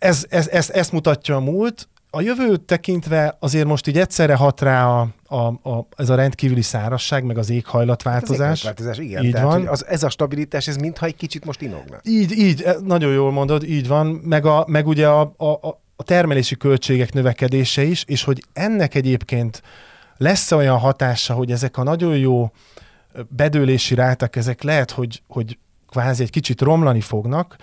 Ez, 0.00 0.26
ez, 0.28 0.48
ez, 0.48 0.70
ezt 0.70 0.92
mutatja 0.92 1.36
a 1.36 1.40
múlt, 1.40 1.88
a 2.10 2.20
jövőt 2.20 2.60
tekintve 2.60 3.36
azért 3.40 3.66
most 3.66 3.86
így 3.86 3.98
egyszerre 3.98 4.34
hat 4.34 4.60
rá 4.60 4.86
a, 4.86 5.08
a, 5.26 5.46
a, 5.70 5.86
ez 5.96 6.08
a 6.08 6.14
rendkívüli 6.14 6.62
szárasság, 6.62 7.24
meg 7.24 7.38
az 7.38 7.50
éghajlatváltozás. 7.50 8.64
Hát 8.64 8.78
az 8.78 8.86
éghajlatváltozás, 8.86 8.98
igen. 8.98 9.24
Így 9.24 9.32
Tehát, 9.32 9.46
van. 9.46 9.66
Az, 9.66 9.86
ez 9.86 10.02
a 10.02 10.08
stabilitás, 10.08 10.68
ez 10.68 10.76
mintha 10.76 11.06
egy 11.06 11.16
kicsit 11.16 11.44
most 11.44 11.60
inogna. 11.60 12.00
Így, 12.02 12.32
így, 12.32 12.62
e, 12.62 12.76
nagyon 12.84 13.12
jól 13.12 13.32
mondod, 13.32 13.64
így 13.64 13.88
van. 13.88 14.06
Meg, 14.06 14.46
a, 14.46 14.64
meg 14.66 14.86
ugye 14.86 15.08
a, 15.08 15.20
a, 15.36 15.78
a 15.96 16.02
termelési 16.02 16.56
költségek 16.56 17.12
növekedése 17.12 17.82
is, 17.82 18.04
és 18.06 18.24
hogy 18.24 18.44
ennek 18.52 18.94
egyébként 18.94 19.62
lesz 20.16 20.52
olyan 20.52 20.78
hatása, 20.78 21.34
hogy 21.34 21.50
ezek 21.50 21.76
a 21.76 21.82
nagyon 21.82 22.16
jó 22.16 22.50
bedőlési 23.28 23.94
rátak, 23.94 24.36
ezek 24.36 24.62
lehet, 24.62 24.90
hogy, 24.90 25.22
hogy 25.28 25.58
kvázi 25.88 26.22
egy 26.22 26.30
kicsit 26.30 26.60
romlani 26.60 27.00
fognak. 27.00 27.56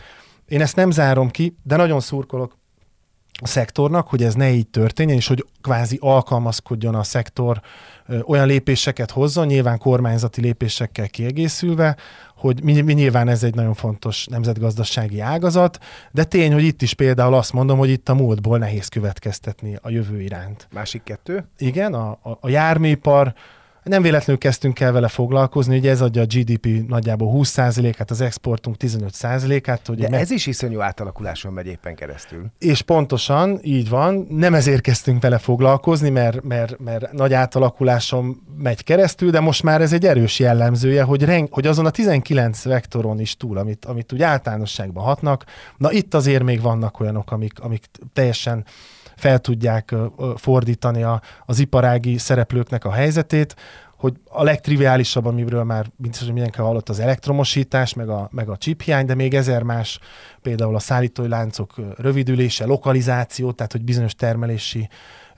Én 0.47 0.61
ezt 0.61 0.75
nem 0.75 0.91
zárom 0.91 1.29
ki, 1.29 1.57
de 1.63 1.75
nagyon 1.75 1.99
szurkolok 1.99 2.57
a 3.41 3.47
szektornak, 3.47 4.07
hogy 4.07 4.23
ez 4.23 4.33
ne 4.33 4.51
így 4.51 4.67
történjen, 4.67 5.17
és 5.17 5.27
hogy 5.27 5.45
kvázi 5.61 5.97
alkalmazkodjon 6.01 6.95
a 6.95 7.03
szektor, 7.03 7.61
olyan 8.25 8.47
lépéseket 8.47 9.11
hozzon, 9.11 9.45
nyilván 9.45 9.77
kormányzati 9.77 10.41
lépésekkel 10.41 11.09
kiegészülve, 11.09 11.97
hogy 12.35 12.63
mi, 12.63 12.81
mi 12.81 12.93
nyilván 12.93 13.27
ez 13.27 13.43
egy 13.43 13.55
nagyon 13.55 13.73
fontos 13.73 14.25
nemzetgazdasági 14.25 15.19
ágazat, 15.19 15.77
de 16.11 16.23
tény, 16.23 16.53
hogy 16.53 16.63
itt 16.63 16.81
is 16.81 16.93
például 16.93 17.33
azt 17.33 17.53
mondom, 17.53 17.77
hogy 17.77 17.89
itt 17.89 18.09
a 18.09 18.13
múltból 18.13 18.57
nehéz 18.57 18.87
következtetni 18.87 19.77
a 19.81 19.89
jövő 19.89 20.21
iránt. 20.21 20.67
Másik 20.73 21.03
kettő? 21.03 21.47
Igen, 21.57 21.93
a, 21.93 22.09
a, 22.09 22.37
a 22.39 22.49
járműipar, 22.49 23.33
nem 23.87 24.01
véletlenül 24.01 24.41
kezdtünk 24.41 24.79
el 24.79 24.91
vele 24.91 25.07
foglalkozni, 25.07 25.77
ugye 25.77 25.89
ez 25.89 26.01
adja 26.01 26.21
a 26.21 26.25
GDP 26.25 26.87
nagyjából 26.87 27.31
20%-át, 27.33 28.11
az 28.11 28.21
exportunk 28.21 28.75
15%-át. 28.79 29.89
Ugye 29.89 30.03
De 30.03 30.09
meg... 30.09 30.19
ez 30.19 30.31
is 30.31 30.47
iszonyú 30.47 30.79
átalakuláson 30.79 31.53
megy 31.53 31.67
éppen 31.67 31.95
keresztül. 31.95 32.45
És 32.59 32.81
pontosan, 32.81 33.59
így 33.63 33.89
van, 33.89 34.27
nem 34.29 34.53
ezért 34.53 34.81
kezdtünk 34.81 35.21
vele 35.21 35.37
foglalkozni, 35.37 36.09
mert, 36.09 36.43
mert, 36.43 36.79
mert 36.79 37.11
nagy 37.11 37.33
átalakuláson 37.33 38.41
megy 38.57 38.83
keresztül, 38.83 39.29
de 39.29 39.39
most 39.39 39.63
már 39.63 39.81
ez 39.81 39.93
egy 39.93 40.05
erős 40.05 40.39
jellemzője, 40.39 41.03
hogy, 41.03 41.23
reng, 41.23 41.53
hogy 41.53 41.67
azon 41.67 41.85
a 41.85 41.89
19 41.89 42.63
vektoron 42.63 43.19
is 43.19 43.37
túl, 43.37 43.57
amit, 43.57 43.85
amit 43.85 44.13
úgy 44.13 44.21
általánosságban 44.21 45.03
hatnak, 45.03 45.43
na 45.77 45.91
itt 45.91 46.13
azért 46.13 46.43
még 46.43 46.61
vannak 46.61 46.99
olyanok, 46.99 47.31
amik, 47.31 47.59
amik 47.59 47.85
teljesen 48.13 48.65
fel 49.17 49.39
tudják 49.39 49.95
fordítani 50.35 51.03
a, 51.03 51.21
az 51.45 51.59
iparági 51.59 52.17
szereplőknek 52.17 52.85
a 52.85 52.91
helyzetét, 52.91 53.55
hogy 53.97 54.13
a 54.29 54.43
legtriviálisabb, 54.43 55.25
amiről 55.25 55.63
már 55.63 55.85
biztos, 55.95 56.23
hogy 56.23 56.33
mindenki 56.33 56.59
hallott, 56.59 56.89
az 56.89 56.99
elektromosítás, 56.99 57.93
meg 57.93 58.09
a, 58.09 58.29
meg 58.31 58.49
a 58.49 58.57
chiphiány, 58.57 59.05
de 59.05 59.15
még 59.15 59.33
ezer 59.33 59.63
más, 59.63 59.99
például 60.41 60.75
a 60.75 60.79
szállítói 60.79 61.27
láncok 61.27 61.73
rövidülése, 61.97 62.65
lokalizáció, 62.65 63.51
tehát 63.51 63.71
hogy 63.71 63.83
bizonyos 63.83 64.15
termelési 64.15 64.89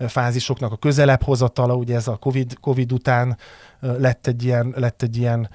fázisoknak 0.07 0.71
a 0.71 0.77
közelebb 0.77 1.23
hozatala, 1.23 1.75
ugye 1.75 1.95
ez 1.95 2.07
a 2.07 2.15
COVID, 2.15 2.59
COVID 2.59 2.91
után 2.91 3.37
lett 3.79 4.27
egy 4.27 4.43
ilyen, 4.43 4.73
lett 4.75 5.01
egy 5.01 5.17
ilyen 5.17 5.49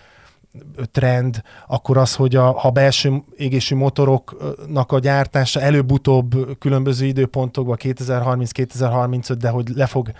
trend, 0.93 1.43
akkor 1.67 1.97
az, 1.97 2.15
hogy 2.15 2.37
a, 2.37 2.53
ha 2.53 2.71
belső 2.71 3.23
égésű 3.37 3.77
motoroknak 3.77 4.93
a 4.93 4.99
gyártása 4.99 5.61
előbb-utóbb 5.61 6.59
különböző 6.59 7.07
időpontokban 7.07 7.77
2030-2035, 7.81 9.35
de 9.39 9.49
hogy 9.49 9.69
le 9.75 9.87
fog, 9.87 10.13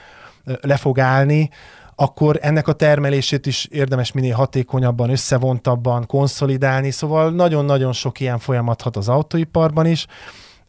le 0.61 0.77
fog 0.77 0.99
állni, 0.99 1.51
akkor 1.97 2.39
ennek 2.43 2.69
a 2.69 2.73
termelését 2.73 3.47
is 3.47 3.65
érdemes 3.65 4.13
minél 4.13 4.35
hatékonyabban, 4.35 5.11
összevontabban 5.11 6.07
konszolidálni, 6.07 6.91
szóval 6.91 7.31
nagyon-nagyon 7.31 7.93
sok 7.93 8.21
ilyen 8.21 8.39
folyamat 8.39 8.83
hat 8.83 8.97
az 8.97 9.09
autóiparban 9.09 9.87
is, 9.87 10.07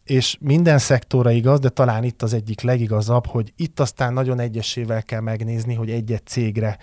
és 0.04 0.36
minden 0.40 0.78
szektora 0.78 1.30
igaz, 1.30 1.60
de 1.60 1.68
talán 1.68 2.04
itt 2.04 2.22
az 2.22 2.34
egyik 2.34 2.60
legigazabb, 2.60 3.26
hogy 3.26 3.52
itt 3.56 3.80
aztán 3.80 4.12
nagyon 4.12 4.38
egyesével 4.40 5.02
kell 5.02 5.20
megnézni, 5.20 5.74
hogy 5.74 5.90
egy-egy 5.90 6.26
cégre 6.26 6.78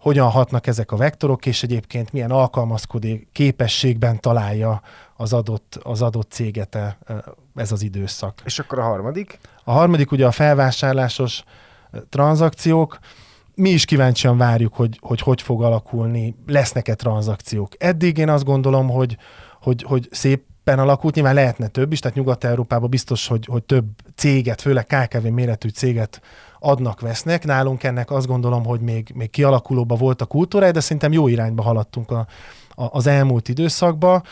hogyan 0.00 0.30
hatnak 0.30 0.66
ezek 0.66 0.92
a 0.92 0.96
vektorok, 0.96 1.46
és 1.46 1.62
egyébként 1.62 2.12
milyen 2.12 2.30
alkalmazkodó 2.30 3.08
képességben 3.32 4.20
találja 4.20 4.82
az 5.16 5.32
adott, 5.32 5.80
az 5.82 6.02
adott 6.02 6.30
céget 6.30 6.74
e, 6.74 6.96
e, 7.06 7.24
ez 7.54 7.72
az 7.72 7.82
időszak. 7.82 8.42
És 8.44 8.58
akkor 8.58 8.78
a 8.78 8.82
harmadik? 8.82 9.38
A 9.64 9.72
harmadik 9.72 10.12
ugye 10.12 10.26
a 10.26 10.30
felvásárlásos 10.30 11.44
e, 11.92 11.98
tranzakciók. 12.08 12.98
Mi 13.54 13.70
is 13.70 13.84
kíváncsian 13.84 14.36
várjuk, 14.36 14.74
hogy 14.74 14.98
hogy, 15.00 15.20
hogy 15.20 15.42
fog 15.42 15.62
alakulni, 15.62 16.36
lesznek-e 16.46 16.94
tranzakciók. 16.94 17.72
Eddig 17.78 18.18
én 18.18 18.28
azt 18.28 18.44
gondolom, 18.44 18.88
hogy, 18.88 19.16
hogy, 19.62 19.82
hogy 19.82 20.08
szépen 20.10 20.78
alakult, 20.78 21.14
nyilván 21.14 21.34
lehetne 21.34 21.66
több 21.66 21.92
is, 21.92 21.98
tehát 21.98 22.16
Nyugat-Európában 22.16 22.90
biztos, 22.90 23.26
hogy, 23.26 23.44
hogy 23.44 23.62
több 23.62 23.84
céget, 24.14 24.60
főleg 24.60 24.86
KKV 24.86 25.26
méretű 25.26 25.68
céget 25.68 26.20
adnak, 26.60 27.00
vesznek. 27.00 27.44
Nálunk 27.44 27.82
ennek 27.82 28.10
azt 28.10 28.26
gondolom, 28.26 28.64
hogy 28.64 28.80
még, 28.80 29.12
még 29.14 29.30
kialakulóban 29.30 29.98
volt 29.98 30.20
a 30.20 30.26
kultúra, 30.26 30.70
de 30.70 30.80
szerintem 30.80 31.12
jó 31.12 31.28
irányba 31.28 31.62
haladtunk 31.62 32.10
a, 32.10 32.26
a, 32.74 32.84
az 32.90 33.06
elmúlt 33.06 33.48
időszakban. 33.48 34.22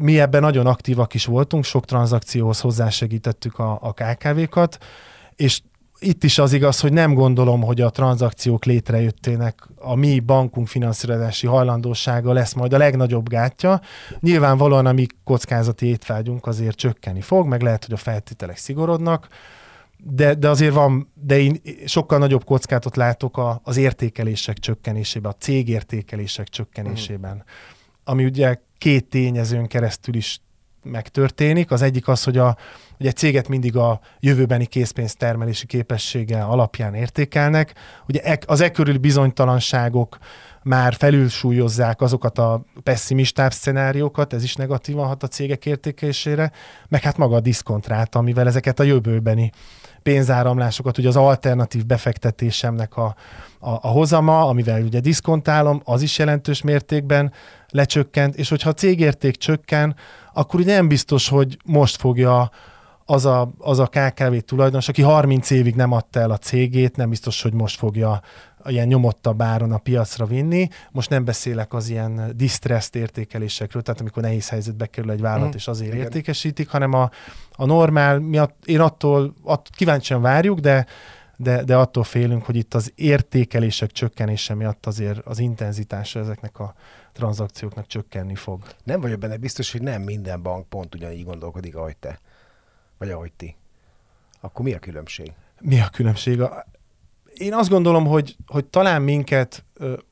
Mi 0.00 0.20
ebben 0.20 0.40
nagyon 0.40 0.66
aktívak 0.66 1.14
is 1.14 1.24
voltunk, 1.24 1.64
sok 1.64 1.84
tranzakcióhoz 1.84 2.60
hozzásegítettük 2.60 3.58
a, 3.58 3.78
a 3.82 3.92
KKV-kat, 3.92 4.78
és 5.36 5.60
itt 5.98 6.24
is 6.24 6.38
az 6.38 6.52
igaz, 6.52 6.80
hogy 6.80 6.92
nem 6.92 7.14
gondolom, 7.14 7.62
hogy 7.62 7.80
a 7.80 7.90
tranzakciók 7.90 8.64
létrejöttének 8.64 9.68
a 9.78 9.94
mi 9.94 10.20
bankunk 10.20 10.68
finanszírozási 10.68 11.46
hajlandósága 11.46 12.32
lesz 12.32 12.52
majd 12.52 12.72
a 12.72 12.78
legnagyobb 12.78 13.28
gátja. 13.28 13.80
Nyilvánvalóan 14.20 14.86
a 14.86 14.92
mi 14.92 15.06
kockázati 15.24 15.86
étvágyunk 15.86 16.46
azért 16.46 16.76
csökkeni 16.76 17.20
fog, 17.20 17.46
meg 17.46 17.62
lehet, 17.62 17.84
hogy 17.84 17.94
a 17.94 17.96
feltételek 17.96 18.56
szigorodnak, 18.56 19.28
de, 19.96 20.34
de 20.34 20.48
azért 20.48 20.74
van, 20.74 21.12
de 21.14 21.38
én 21.38 21.60
sokkal 21.84 22.18
nagyobb 22.18 22.44
kockátot 22.44 22.96
látok 22.96 23.36
a, 23.36 23.60
az 23.64 23.76
értékelések 23.76 24.58
csökkenésében, 24.58 25.30
a 25.30 25.42
cégértékelések 25.42 26.48
csökkenésében, 26.48 27.30
uh-huh. 27.30 27.46
ami 28.04 28.24
ugye 28.24 28.56
két 28.78 29.08
tényezőn 29.08 29.66
keresztül 29.66 30.14
is 30.14 30.40
megtörténik. 30.82 31.70
Az 31.70 31.82
egyik 31.82 32.08
az, 32.08 32.24
hogy 32.24 32.38
a, 32.38 32.56
ugye 32.98 33.08
egy 33.08 33.16
céget 33.16 33.48
mindig 33.48 33.76
a 33.76 34.00
jövőbeni 34.20 34.66
készpénztermelési 34.66 35.66
képessége 35.66 36.42
alapján 36.42 36.94
értékelnek. 36.94 37.74
Ugye 38.08 38.20
e, 38.22 38.38
az 38.46 38.60
e 38.60 38.70
körül 38.70 38.98
bizonytalanságok 38.98 40.18
már 40.62 40.94
felülsúlyozzák 40.94 42.00
azokat 42.00 42.38
a 42.38 42.64
pessimistább 42.82 43.52
szenáriókat, 43.52 44.32
ez 44.32 44.42
is 44.42 44.54
negatívan 44.54 45.06
hat 45.06 45.22
a 45.22 45.28
cégek 45.28 45.66
értékelésére, 45.66 46.52
meg 46.88 47.02
hát 47.02 47.16
maga 47.16 47.36
a 47.36 47.40
diszkontrát, 47.40 48.14
amivel 48.14 48.46
ezeket 48.46 48.80
a 48.80 48.82
jövőbeni 48.82 49.52
pénzáramlásokat, 50.06 50.98
ugye 50.98 51.08
az 51.08 51.16
alternatív 51.16 51.86
befektetésemnek 51.86 52.96
a, 52.96 53.14
a, 53.58 53.70
a 53.70 53.86
hozama, 53.86 54.48
amivel 54.48 54.82
ugye 54.82 55.00
diszkontálom, 55.00 55.80
az 55.84 56.02
is 56.02 56.18
jelentős 56.18 56.62
mértékben 56.62 57.32
lecsökkent, 57.68 58.34
és 58.36 58.48
hogyha 58.48 58.68
a 58.68 58.72
cégérték 58.74 59.36
csökken, 59.36 59.96
akkor 60.32 60.60
ugye 60.60 60.74
nem 60.74 60.88
biztos, 60.88 61.28
hogy 61.28 61.56
most 61.64 61.96
fogja 61.96 62.50
az 63.06 63.24
a, 63.24 63.52
az 63.58 63.78
a 63.78 63.86
KKV 63.86 64.36
tulajdonos, 64.36 64.88
aki 64.88 65.02
30 65.02 65.50
évig 65.50 65.74
nem 65.74 65.92
adta 65.92 66.20
el 66.20 66.30
a 66.30 66.36
cégét, 66.36 66.96
nem 66.96 67.08
biztos, 67.08 67.42
hogy 67.42 67.52
most 67.52 67.78
fogja 67.78 68.20
ilyen 68.64 68.86
nyomottabb 68.86 69.42
áron 69.42 69.72
a 69.72 69.78
piacra 69.78 70.26
vinni. 70.26 70.68
Most 70.90 71.10
nem 71.10 71.24
beszélek 71.24 71.74
az 71.74 71.88
ilyen 71.88 72.32
distressed 72.36 72.96
értékelésekről, 72.96 73.82
tehát 73.82 74.00
amikor 74.00 74.22
nehéz 74.22 74.48
helyzetbe 74.48 74.86
kerül 74.86 75.10
egy 75.10 75.20
vállalat, 75.20 75.52
mm. 75.52 75.56
és 75.56 75.68
azért 75.68 75.92
Igen. 75.92 76.04
értékesítik, 76.04 76.68
hanem 76.68 76.92
a, 76.92 77.10
a 77.56 77.66
normál, 77.66 78.18
mi 78.18 78.38
a, 78.38 78.50
én 78.64 78.80
attól, 78.80 79.34
attól 79.42 79.74
kíváncsian 79.76 80.20
várjuk, 80.20 80.58
de 80.58 80.86
de, 81.38 81.64
de 81.64 81.76
attól 81.76 82.04
félünk, 82.04 82.44
hogy 82.44 82.56
itt 82.56 82.74
az 82.74 82.92
értékelések 82.94 83.90
csökkenése 83.90 84.54
miatt 84.54 84.86
azért 84.86 85.26
az 85.26 85.38
intenzitása 85.38 86.18
ezeknek 86.18 86.58
a 86.58 86.74
tranzakcióknak 87.12 87.86
csökkenni 87.86 88.34
fog. 88.34 88.62
Nem 88.84 89.00
vagyok 89.00 89.18
benne 89.18 89.36
biztos, 89.36 89.72
hogy 89.72 89.82
nem 89.82 90.02
minden 90.02 90.42
bank 90.42 90.68
pont 90.68 90.94
ugyanígy 90.94 91.24
gondolkodik, 91.24 91.76
ahogy 91.76 91.96
te. 91.96 92.20
Vagy 92.98 93.10
ahogy 93.10 93.32
ti. 93.32 93.56
Akkor 94.40 94.64
mi 94.64 94.72
a 94.74 94.78
különbség? 94.78 95.32
Mi 95.60 95.80
a 95.80 95.88
különbség? 95.88 96.42
Én 97.34 97.54
azt 97.54 97.68
gondolom, 97.68 98.06
hogy, 98.06 98.36
hogy 98.46 98.64
talán 98.64 99.02
minket 99.02 99.64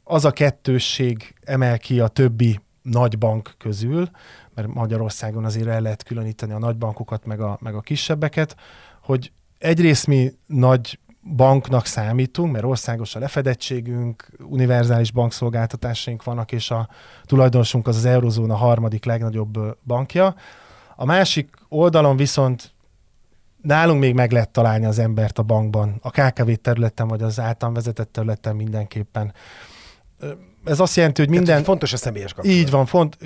az 0.04 0.24
a 0.24 0.30
kettősség 0.30 1.34
emel 1.44 1.78
ki 1.78 2.00
a 2.00 2.08
többi 2.08 2.60
nagy 2.82 3.18
bank 3.18 3.54
közül, 3.58 4.10
mert 4.54 4.74
Magyarországon 4.74 5.44
azért 5.44 5.68
el 5.68 5.80
lehet 5.80 6.02
különíteni 6.02 6.52
a 6.52 6.58
nagy 6.58 6.76
bankokat, 6.76 7.24
meg 7.24 7.40
a, 7.40 7.58
meg 7.60 7.74
a 7.74 7.80
kisebbeket, 7.80 8.56
hogy 9.02 9.32
egyrészt 9.58 10.06
mi 10.06 10.32
nagy 10.46 10.98
banknak 11.36 11.86
számítunk, 11.86 12.52
mert 12.52 12.64
országos 12.64 13.14
a 13.14 13.18
lefedettségünk, 13.18 14.28
univerzális 14.38 15.10
bankszolgáltatásaink 15.10 16.24
vannak, 16.24 16.52
és 16.52 16.70
a 16.70 16.88
tulajdonosunk 17.22 17.86
az 17.86 17.96
az 17.96 18.04
Eurozóna 18.04 18.54
harmadik 18.54 19.04
legnagyobb 19.04 19.76
bankja. 19.86 20.34
A 20.96 21.04
másik 21.04 21.56
oldalon 21.68 22.16
viszont 22.16 22.73
nálunk 23.64 24.00
még 24.00 24.14
meg 24.14 24.32
lehet 24.32 24.50
találni 24.50 24.84
az 24.84 24.98
embert 24.98 25.38
a 25.38 25.42
bankban, 25.42 25.98
a 26.02 26.10
KKV 26.10 26.50
területen, 26.62 27.08
vagy 27.08 27.22
az 27.22 27.40
általán 27.40 27.74
vezetett 27.74 28.12
területen 28.12 28.56
mindenképpen 28.56 29.32
ez 30.64 30.80
azt 30.80 30.96
jelenti, 30.96 31.20
hogy 31.20 31.30
minden... 31.30 31.46
Tehát, 31.46 31.64
fontos 31.64 31.92
a 31.92 31.96
személyes 31.96 32.32
kapcsolat. 32.32 32.58
Így 32.58 32.70
van, 32.70 32.86
font, 32.86 33.18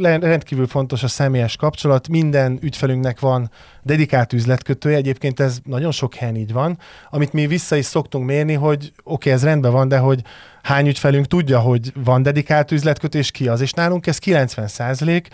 rendkívül 0.00 0.66
fontos 0.66 1.02
a 1.02 1.08
személyes 1.08 1.56
kapcsolat. 1.56 2.08
Minden 2.08 2.58
ügyfelünknek 2.62 3.20
van 3.20 3.50
dedikált 3.82 4.32
üzletkötője, 4.32 4.96
egyébként 4.96 5.40
ez 5.40 5.58
nagyon 5.64 5.90
sok 5.90 6.14
helyen 6.14 6.36
így 6.36 6.52
van. 6.52 6.78
Amit 7.10 7.32
mi 7.32 7.46
vissza 7.46 7.76
is 7.76 7.84
szoktunk 7.84 8.26
mérni, 8.26 8.52
hogy 8.52 8.76
oké, 8.76 8.92
okay, 9.02 9.32
ez 9.32 9.44
rendben 9.44 9.72
van, 9.72 9.88
de 9.88 9.98
hogy 9.98 10.22
hány 10.62 10.86
ügyfelünk 10.86 11.26
tudja, 11.26 11.58
hogy 11.60 11.92
van 12.04 12.22
dedikált 12.22 12.70
üzletkötő, 12.70 13.18
és 13.18 13.30
ki 13.30 13.48
az. 13.48 13.60
És 13.60 13.72
nálunk 13.72 14.06
ez 14.06 14.18
90 14.18 14.68
százalék. 14.68 15.28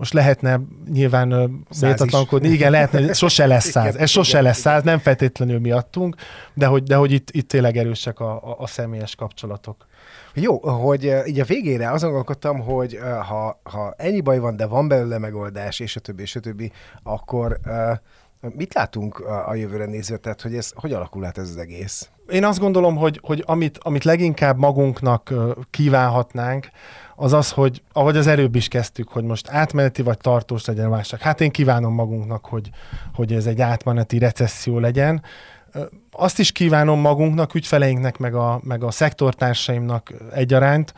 Most 0.00 0.12
lehetne 0.12 0.60
nyilván 0.92 1.28
méltatlankodni. 1.80 2.48
Igen, 2.48 2.70
lehetne, 2.70 3.12
sose 3.12 3.46
lesz 3.46 3.70
száz. 3.70 3.96
Ez 3.96 4.10
sose 4.10 4.40
lesz 4.40 4.58
száz, 4.58 4.82
nem 4.82 4.98
feltétlenül 4.98 5.58
miattunk, 5.58 6.16
de 6.54 6.66
hogy, 6.66 6.82
de 6.82 6.96
hogy 6.96 7.12
itt, 7.12 7.30
itt 7.30 7.48
tényleg 7.48 7.76
erősek 7.76 8.20
a, 8.20 8.32
a, 8.32 8.56
a 8.58 8.66
személyes 8.66 9.14
kapcsolatok. 9.14 9.86
Jó, 10.34 10.58
hogy 10.58 11.14
így 11.26 11.40
a 11.40 11.44
végére 11.44 11.90
azon 11.90 12.08
gondolkodtam, 12.08 12.60
hogy 12.60 12.98
ha, 13.28 13.60
ha 13.62 13.94
ennyi 13.96 14.20
baj 14.20 14.38
van, 14.38 14.56
de 14.56 14.66
van 14.66 14.88
belőle 14.88 15.18
megoldás, 15.18 15.80
és 15.80 15.96
a 15.96 16.00
többi, 16.00 16.22
és 16.22 16.36
a 16.36 16.40
többi, 16.40 16.72
akkor 17.02 17.60
mit 18.40 18.74
látunk 18.74 19.18
a, 19.18 19.54
jövőre 19.54 19.84
nézve, 19.84 20.16
tehát 20.16 20.42
hogy 20.42 20.54
ez 20.54 20.70
hogy 20.74 20.92
alakul 20.92 21.24
át 21.24 21.38
ez 21.38 21.48
az 21.48 21.56
egész? 21.56 22.10
Én 22.28 22.44
azt 22.44 22.58
gondolom, 22.58 22.96
hogy, 22.96 23.20
hogy 23.22 23.42
amit, 23.46 23.78
amit 23.82 24.04
leginkább 24.04 24.58
magunknak 24.58 25.34
kívánhatnánk, 25.70 26.68
az 27.16 27.32
az, 27.32 27.50
hogy 27.50 27.82
ahogy 27.92 28.16
az 28.16 28.26
előbb 28.26 28.54
is 28.54 28.68
kezdtük, 28.68 29.08
hogy 29.08 29.24
most 29.24 29.48
átmeneti 29.48 30.02
vagy 30.02 30.18
tartós 30.18 30.64
legyen 30.64 30.86
a 30.86 30.90
válság. 30.90 31.20
Hát 31.20 31.40
én 31.40 31.50
kívánom 31.50 31.94
magunknak, 31.94 32.44
hogy, 32.44 32.70
hogy 33.14 33.32
ez 33.32 33.46
egy 33.46 33.60
átmeneti 33.60 34.18
recesszió 34.18 34.78
legyen, 34.78 35.22
azt 36.10 36.38
is 36.38 36.52
kívánom 36.52 37.00
magunknak, 37.00 37.54
ügyfeleinknek, 37.54 38.18
meg 38.18 38.34
a, 38.34 38.60
meg 38.62 38.84
a 38.84 38.90
szektortársaimnak 38.90 40.12
egyaránt, 40.32 40.94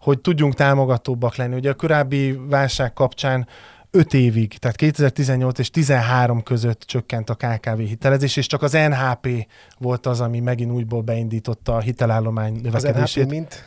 hogy 0.00 0.20
tudjunk 0.20 0.54
támogatóbbak 0.54 1.36
lenni. 1.36 1.54
Ugye 1.54 1.70
a 1.70 1.74
korábbi 1.74 2.40
válság 2.48 2.92
kapcsán 2.92 3.46
5 3.96 4.14
évig, 4.14 4.58
tehát 4.58 4.76
2018 4.76 5.58
és 5.58 5.70
13 5.70 6.42
között 6.42 6.80
csökkent 6.80 7.30
a 7.30 7.34
KKV 7.34 7.78
hitelezés, 7.78 8.36
és 8.36 8.46
csak 8.46 8.62
az 8.62 8.72
NHP 8.72 9.46
volt 9.78 10.06
az, 10.06 10.20
ami 10.20 10.40
megint 10.40 10.70
újból 10.70 11.00
beindította 11.00 11.76
a 11.76 11.80
hitelállomány 11.80 12.60
növekedését. 12.62 13.02
Az 13.02 13.14
NHP 13.14 13.30
mint? 13.30 13.64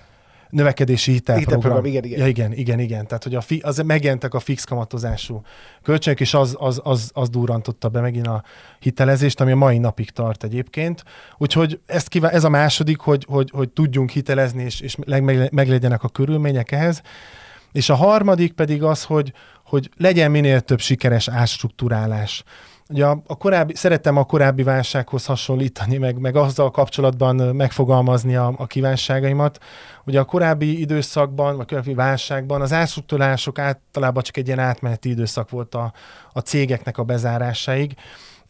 növekedési 0.50 1.12
hitelprogram. 1.12 1.60
hitelprogram 1.60 1.86
igen, 1.86 2.04
igen. 2.04 2.20
Ja, 2.20 2.28
igen, 2.28 2.54
igen, 2.54 2.80
igen. 2.80 3.08
Tehát, 3.08 3.24
hogy 3.24 3.36
a 3.36 3.42
fi, 3.42 3.60
az 3.64 3.78
megjelentek 3.78 4.34
a 4.34 4.40
fix 4.40 4.64
kamatozású 4.64 5.42
kölcsönök, 5.84 6.20
és 6.20 6.34
az, 6.34 6.56
az, 6.60 6.82
az, 6.84 7.12
az 7.14 7.30
durrantotta 7.30 7.90
be 7.90 8.02
megint 8.02 8.28
a 8.28 8.44
hitelezést, 8.80 9.42
ami 9.42 9.52
a 9.52 9.56
mai 9.56 9.78
napig 9.78 10.10
tart 10.10 10.44
egyébként. 10.44 11.04
Úgyhogy 11.38 11.80
ezt 11.86 12.08
kíván, 12.08 12.32
ez 12.32 12.44
a 12.44 12.50
második, 12.50 13.00
hogy, 13.00 13.26
hogy, 13.30 13.50
hogy 13.54 13.70
tudjunk 13.70 14.10
hitelezni, 14.10 14.64
és, 14.64 14.80
és 14.80 14.96
meg, 14.96 15.54
meglegyenek 15.54 16.04
a 16.04 16.10
körülmények 16.10 16.72
ehhez. 16.72 17.02
És 17.72 17.90
a 17.90 17.96
harmadik 17.96 18.54
pedig 18.54 18.84
az, 18.84 19.04
hogy, 19.04 19.34
hogy 19.70 19.90
legyen 19.98 20.32
minél 20.32 20.62
több 20.62 20.80
sikeres 20.80 21.28
átstruktúrálás. 21.28 22.44
Ugye 22.88 23.06
a, 23.06 23.22
a 23.28 23.38
korábbi, 23.38 23.76
szeretem 23.76 24.18
a 24.18 24.24
korábbi 24.24 24.64
válsághoz 24.64 25.26
hasonlítani, 25.26 25.98
meg, 25.98 26.20
meg 26.20 26.36
azzal 26.36 26.72
kapcsolatban 26.72 27.36
megfogalmazni 27.36 28.36
a, 28.36 28.54
a 28.58 28.68
kívánságaimat. 28.68 29.60
Ugye 30.06 30.20
a 30.20 30.24
korábbi 30.24 30.80
időszakban, 30.80 31.58
vagy 31.58 31.68
korábbi 31.68 31.94
válságban 31.94 32.62
az 32.62 32.74
átstruktúrálások 32.74 33.60
általában 33.60 34.24
csak 34.24 34.38
egy 34.38 34.48
ilyen 34.48 34.60
átmeneti 34.60 35.10
időszak 35.10 35.50
volt 35.50 35.76
a, 35.76 35.94
a 36.34 36.40
cégeknek 36.40 36.98
a 36.98 37.04
bezárásáig. 37.04 37.96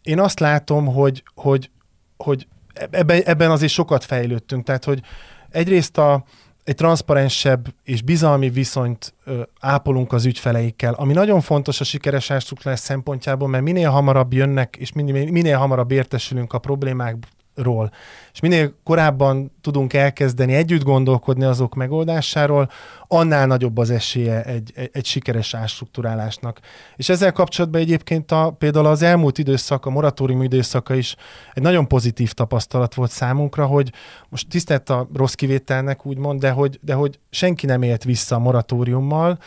Én 0.02 0.20
azt 0.20 0.40
látom, 0.40 0.86
hogy, 0.86 1.22
hogy, 1.34 1.70
hogy 2.16 2.46
ebben, 2.90 3.22
ebben 3.24 3.50
azért 3.50 3.72
sokat 3.72 4.04
fejlődtünk. 4.04 4.64
Tehát, 4.64 4.84
hogy 4.84 5.00
egyrészt 5.50 5.98
a, 5.98 6.24
egy 6.64 6.74
transzparensebb 6.74 7.74
és 7.84 8.02
bizalmi 8.02 8.50
viszonyt 8.50 9.14
ö, 9.24 9.42
ápolunk 9.60 10.12
az 10.12 10.24
ügyfeleikkel, 10.24 10.94
ami 10.94 11.12
nagyon 11.12 11.40
fontos 11.40 11.80
a 11.80 11.84
sikeres 11.84 12.30
ástruktúrás 12.30 12.80
szempontjából, 12.80 13.48
mert 13.48 13.64
minél 13.64 13.90
hamarabb 13.90 14.32
jönnek, 14.32 14.76
és 14.76 14.92
minél, 14.92 15.30
minél 15.30 15.58
hamarabb 15.58 15.90
értesülünk 15.90 16.52
a 16.52 16.58
problémák 16.58 17.16
ról. 17.62 17.90
És 18.32 18.40
minél 18.40 18.74
korábban 18.84 19.52
tudunk 19.60 19.92
elkezdeni 19.92 20.54
együtt 20.54 20.82
gondolkodni 20.82 21.44
azok 21.44 21.74
megoldásáról, 21.74 22.70
annál 23.06 23.46
nagyobb 23.46 23.78
az 23.78 23.90
esélye 23.90 24.42
egy, 24.42 24.72
egy, 24.74 24.90
egy 24.92 25.04
sikeres 25.04 25.54
ástruktúrálásnak. 25.54 26.60
És 26.96 27.08
ezzel 27.08 27.32
kapcsolatban 27.32 27.80
egyébként 27.80 28.32
a, 28.32 28.50
például 28.58 28.86
az 28.86 29.02
elmúlt 29.02 29.38
időszak, 29.38 29.86
a 29.86 29.90
moratórium 29.90 30.42
időszaka 30.42 30.94
is 30.94 31.16
egy 31.52 31.62
nagyon 31.62 31.88
pozitív 31.88 32.32
tapasztalat 32.32 32.94
volt 32.94 33.10
számunkra, 33.10 33.66
hogy 33.66 33.92
most 34.28 34.48
tisztelt 34.48 34.90
a 34.90 35.08
rossz 35.14 35.34
kivételnek 35.34 36.06
úgymond, 36.06 36.40
de 36.40 36.50
hogy, 36.50 36.78
de 36.82 36.94
hogy 36.94 37.18
senki 37.30 37.66
nem 37.66 37.82
élt 37.82 38.04
vissza 38.04 38.34
a 38.34 38.38
moratóriummal. 38.38 39.38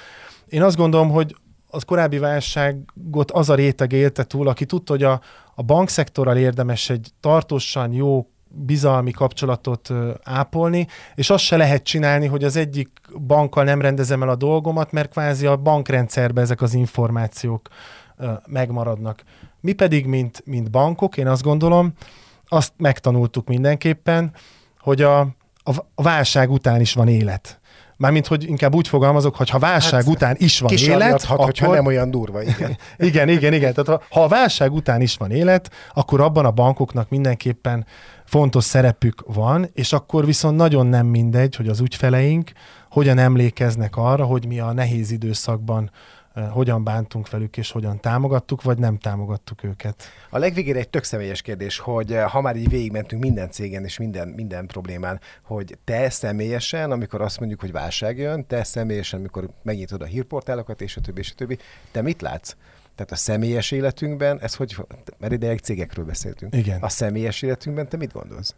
Én 0.47 0.61
azt 0.61 0.75
gondolom, 0.75 1.09
hogy 1.09 1.35
az 1.73 1.83
korábbi 1.83 2.17
válságot 2.17 3.31
az 3.31 3.49
a 3.49 3.55
réteg 3.55 3.91
élte 3.91 4.23
túl, 4.23 4.47
aki 4.47 4.65
tudta, 4.65 4.91
hogy 4.91 5.03
a, 5.03 5.21
a 5.55 5.63
bankszektorral 5.63 6.37
érdemes 6.37 6.89
egy 6.89 7.09
tartósan 7.19 7.91
jó 7.91 8.27
bizalmi 8.47 9.11
kapcsolatot 9.11 9.89
ápolni, 10.23 10.87
és 11.15 11.29
azt 11.29 11.43
se 11.43 11.57
lehet 11.57 11.83
csinálni, 11.83 12.27
hogy 12.27 12.43
az 12.43 12.55
egyik 12.55 13.01
bankkal 13.27 13.63
nem 13.63 13.81
rendezem 13.81 14.23
el 14.23 14.29
a 14.29 14.35
dolgomat, 14.35 14.91
mert 14.91 15.11
kvázi 15.11 15.45
a 15.45 15.57
bankrendszerben 15.57 16.43
ezek 16.43 16.61
az 16.61 16.73
információk 16.73 17.69
megmaradnak. 18.45 19.23
Mi 19.59 19.73
pedig, 19.73 20.05
mint, 20.05 20.41
mint 20.45 20.71
bankok, 20.71 21.17
én 21.17 21.27
azt 21.27 21.43
gondolom, 21.43 21.93
azt 22.47 22.73
megtanultuk 22.77 23.47
mindenképpen, 23.47 24.33
hogy 24.79 25.01
a, 25.01 25.19
a 25.63 26.03
válság 26.03 26.51
után 26.51 26.81
is 26.81 26.93
van 26.93 27.07
élet. 27.07 27.59
Mármint, 27.97 28.27
hogy 28.27 28.47
inkább 28.47 28.75
úgy 28.75 28.87
fogalmazok, 28.87 29.35
hogy 29.35 29.49
ha 29.49 29.59
válság 29.59 30.03
hát, 30.03 30.13
után 30.13 30.35
is 30.39 30.59
van 30.59 30.73
élet, 30.73 31.23
akkor... 31.23 31.45
hogyha 31.45 31.73
nem 31.73 31.85
olyan 31.85 32.11
durva, 32.11 32.41
igen. 32.41 32.77
igen, 32.97 33.29
igen, 33.29 33.53
igen. 33.53 33.73
Tehát 33.73 33.87
ha, 33.87 34.01
ha 34.19 34.23
a 34.23 34.27
válság 34.27 34.73
után 34.73 35.01
is 35.01 35.15
van 35.17 35.31
élet, 35.31 35.69
akkor 35.93 36.21
abban 36.21 36.45
a 36.45 36.51
bankoknak 36.51 37.09
mindenképpen 37.09 37.85
fontos 38.25 38.63
szerepük 38.63 39.23
van, 39.27 39.69
és 39.73 39.93
akkor 39.93 40.25
viszont 40.25 40.57
nagyon 40.57 40.87
nem 40.87 41.05
mindegy, 41.05 41.55
hogy 41.55 41.67
az 41.67 41.79
ügyfeleink 41.79 42.51
hogyan 42.89 43.17
emlékeznek 43.17 43.95
arra, 43.95 44.25
hogy 44.25 44.47
mi 44.47 44.59
a 44.59 44.73
nehéz 44.73 45.11
időszakban 45.11 45.91
hogyan 46.51 46.83
bántunk 46.83 47.29
velük, 47.29 47.57
és 47.57 47.71
hogyan 47.71 47.99
támogattuk, 47.99 48.61
vagy 48.61 48.77
nem 48.77 48.97
támogattuk 48.97 49.63
őket. 49.63 50.03
A 50.29 50.37
legvégére 50.37 50.79
egy 50.79 50.89
tök 50.89 51.03
személyes 51.03 51.41
kérdés, 51.41 51.79
hogy 51.79 52.17
ha 52.27 52.41
már 52.41 52.55
így 52.55 52.69
végigmentünk 52.69 53.21
minden 53.21 53.51
cégen 53.51 53.83
és 53.83 53.97
minden, 53.97 54.27
minden 54.27 54.65
problémán, 54.65 55.19
hogy 55.43 55.77
te 55.83 56.09
személyesen, 56.09 56.91
amikor 56.91 57.21
azt 57.21 57.39
mondjuk, 57.39 57.59
hogy 57.59 57.71
válság 57.71 58.17
jön, 58.17 58.47
te 58.47 58.63
személyesen, 58.63 59.19
amikor 59.19 59.49
megnyitod 59.61 60.01
a 60.01 60.05
hírportálokat, 60.05 60.81
és 60.81 60.97
a 60.97 61.01
többi, 61.01 61.19
és 61.19 61.31
a 61.31 61.35
többi, 61.35 61.57
te 61.91 62.01
mit 62.01 62.21
látsz? 62.21 62.55
Tehát 62.95 63.11
a 63.11 63.15
személyes 63.15 63.71
életünkben, 63.71 64.39
ez 64.41 64.55
hogy, 64.55 64.75
mert 65.17 65.33
ideig 65.33 65.59
cégekről 65.59 66.05
beszéltünk. 66.05 66.55
Igen. 66.55 66.81
A 66.81 66.89
személyes 66.89 67.41
életünkben 67.41 67.89
te 67.89 67.97
mit 67.97 68.11
gondolsz? 68.11 68.55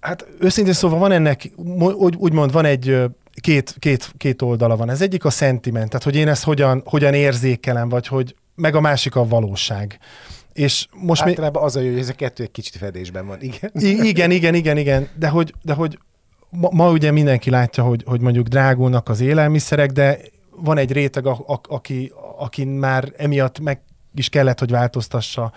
Hát 0.00 0.26
őszintén 0.40 0.72
szóval 0.72 0.98
van 0.98 1.12
ennek, 1.12 1.50
úgy, 1.96 2.16
úgymond 2.16 2.52
van 2.52 2.64
egy 2.64 3.04
két, 3.40 3.74
két, 3.78 4.12
két 4.16 4.42
oldala 4.42 4.76
van. 4.76 4.90
Ez 4.90 5.00
egyik 5.00 5.24
a 5.24 5.30
szentiment, 5.30 5.88
tehát 5.88 6.04
hogy 6.04 6.16
én 6.16 6.28
ezt 6.28 6.44
hogyan, 6.44 6.82
hogyan 6.84 7.14
érzékelem, 7.14 7.88
vagy 7.88 8.06
hogy 8.06 8.34
meg 8.54 8.74
a 8.74 8.80
másik 8.80 9.16
a 9.16 9.28
valóság. 9.28 9.98
És 10.52 10.86
most 10.92 11.22
Általában 11.22 11.62
mi... 11.62 11.68
az 11.68 11.76
a 11.76 11.80
jó, 11.80 11.90
hogy 11.90 11.98
ez 11.98 12.08
a 12.08 12.12
kettő 12.12 12.42
egy 12.42 12.50
kicsit 12.50 12.76
fedésben 12.76 13.26
van, 13.26 13.40
igen. 13.40 13.70
I- 13.74 14.06
igen, 14.08 14.30
igen, 14.30 14.54
igen, 14.54 14.76
igen, 14.76 15.08
de 15.18 15.28
hogy, 15.28 15.54
de 15.62 15.72
hogy 15.72 15.98
ma, 16.50 16.68
ma 16.72 16.90
ugye 16.90 17.10
mindenki 17.10 17.50
látja, 17.50 17.84
hogy, 17.84 18.02
hogy 18.06 18.20
mondjuk 18.20 18.46
drágulnak 18.46 19.08
az 19.08 19.20
élelmiszerek, 19.20 19.90
de 19.90 20.18
van 20.50 20.78
egy 20.78 20.92
réteg, 20.92 21.26
a, 21.26 21.44
a, 21.46 21.60
aki, 21.68 22.12
aki 22.38 22.64
már 22.64 23.12
emiatt 23.16 23.60
meg 23.60 23.80
is 24.14 24.28
kellett, 24.28 24.58
hogy 24.58 24.70
változtassa 24.70 25.52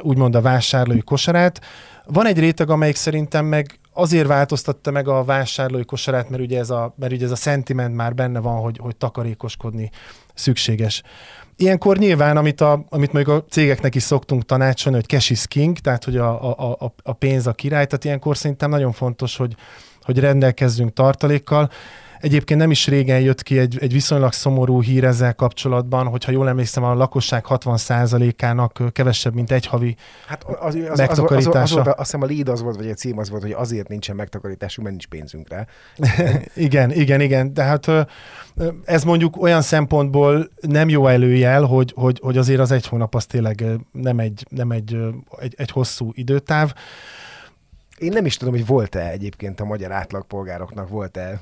úgymond 0.00 0.34
a 0.34 0.40
vásárlói 0.40 1.00
kosarát. 1.00 1.60
Van 2.06 2.26
egy 2.26 2.38
réteg, 2.38 2.70
amelyik 2.70 2.96
szerintem 2.96 3.46
meg 3.46 3.78
azért 3.94 4.26
változtatta 4.26 4.90
meg 4.90 5.08
a 5.08 5.24
vásárlói 5.24 5.84
kosarát, 5.84 6.30
mert 6.30 6.42
ugye 6.42 6.58
ez 6.58 6.70
a, 6.70 6.94
mert 6.98 7.12
ugye 7.12 7.24
ez 7.24 7.30
a 7.30 7.36
sentiment 7.36 7.94
már 7.94 8.14
benne 8.14 8.40
van, 8.40 8.60
hogy, 8.60 8.78
hogy 8.82 8.96
takarékoskodni 8.96 9.90
szükséges. 10.34 11.02
Ilyenkor 11.56 11.96
nyilván, 11.96 12.36
amit, 12.36 12.60
a, 12.60 12.84
amit 12.88 13.12
mondjuk 13.12 13.36
a 13.36 13.44
cégeknek 13.50 13.94
is 13.94 14.02
szoktunk 14.02 14.44
tanácsolni, 14.44 14.98
hogy 14.98 15.08
cash 15.08 15.30
is 15.30 15.46
king, 15.46 15.78
tehát 15.78 16.04
hogy 16.04 16.16
a, 16.16 16.58
a, 16.58 16.70
a, 16.70 16.94
a 17.02 17.12
pénz 17.12 17.46
a 17.46 17.52
király, 17.52 17.86
tehát 17.86 18.04
ilyenkor 18.04 18.36
szerintem 18.36 18.70
nagyon 18.70 18.92
fontos, 18.92 19.36
hogy, 19.36 19.54
hogy 20.02 20.18
rendelkezzünk 20.18 20.92
tartalékkal. 20.92 21.70
Egyébként 22.24 22.60
nem 22.60 22.70
is 22.70 22.86
régen 22.86 23.20
jött 23.20 23.42
ki 23.42 23.58
egy, 23.58 23.78
egy 23.80 23.92
viszonylag 23.92 24.32
szomorú 24.32 24.82
hír 24.82 25.04
ezzel 25.04 25.34
kapcsolatban, 25.34 26.06
hogyha 26.06 26.32
jól 26.32 26.48
emlékszem, 26.48 26.84
a 26.84 26.94
lakosság 26.94 27.44
60%-ának 27.48 28.82
kevesebb, 28.92 29.34
mint 29.34 29.50
egy 29.50 29.66
havi 29.66 29.96
Hát 30.26 30.44
az, 30.44 30.74
az, 30.74 30.80
az, 30.90 30.98
megtakarítása. 30.98 31.60
Az, 31.60 31.70
az, 31.70 31.76
az, 31.76 31.86
az, 31.86 31.86
azt 31.86 31.98
hiszem 31.98 32.22
a 32.22 32.26
lead 32.26 32.48
az 32.48 32.62
volt, 32.62 32.76
vagy 32.76 32.88
a 32.88 32.94
cím 32.94 33.18
az 33.18 33.30
volt, 33.30 33.42
hogy 33.42 33.52
azért 33.52 33.88
nincsen 33.88 34.16
megtakarításunk, 34.16 34.86
mert 34.88 35.00
nincs 35.00 35.06
pénzünk 35.06 35.48
rá. 35.48 35.66
igen, 36.54 36.92
igen, 36.92 37.20
igen. 37.20 37.54
De 37.54 37.62
hát 37.62 37.90
ez 38.84 39.04
mondjuk 39.04 39.42
olyan 39.42 39.62
szempontból 39.62 40.50
nem 40.60 40.88
jó 40.88 41.06
előjel, 41.06 41.62
hogy, 41.62 41.92
hogy, 41.96 42.20
hogy 42.22 42.38
azért 42.38 42.60
az 42.60 42.70
egy 42.70 42.86
hónap 42.86 43.14
az 43.14 43.26
tényleg 43.26 43.64
nem 43.92 44.18
egy, 44.18 44.46
nem 44.48 44.70
egy, 44.70 44.96
egy, 45.38 45.54
egy 45.56 45.70
hosszú 45.70 46.10
időtáv. 46.14 46.72
Én 47.98 48.12
nem 48.12 48.26
is 48.26 48.36
tudom, 48.36 48.54
hogy 48.54 48.66
volt-e 48.66 49.10
egyébként 49.10 49.60
a 49.60 49.64
magyar 49.64 49.92
átlagpolgároknak 49.92 50.88
volt-e 50.88 51.40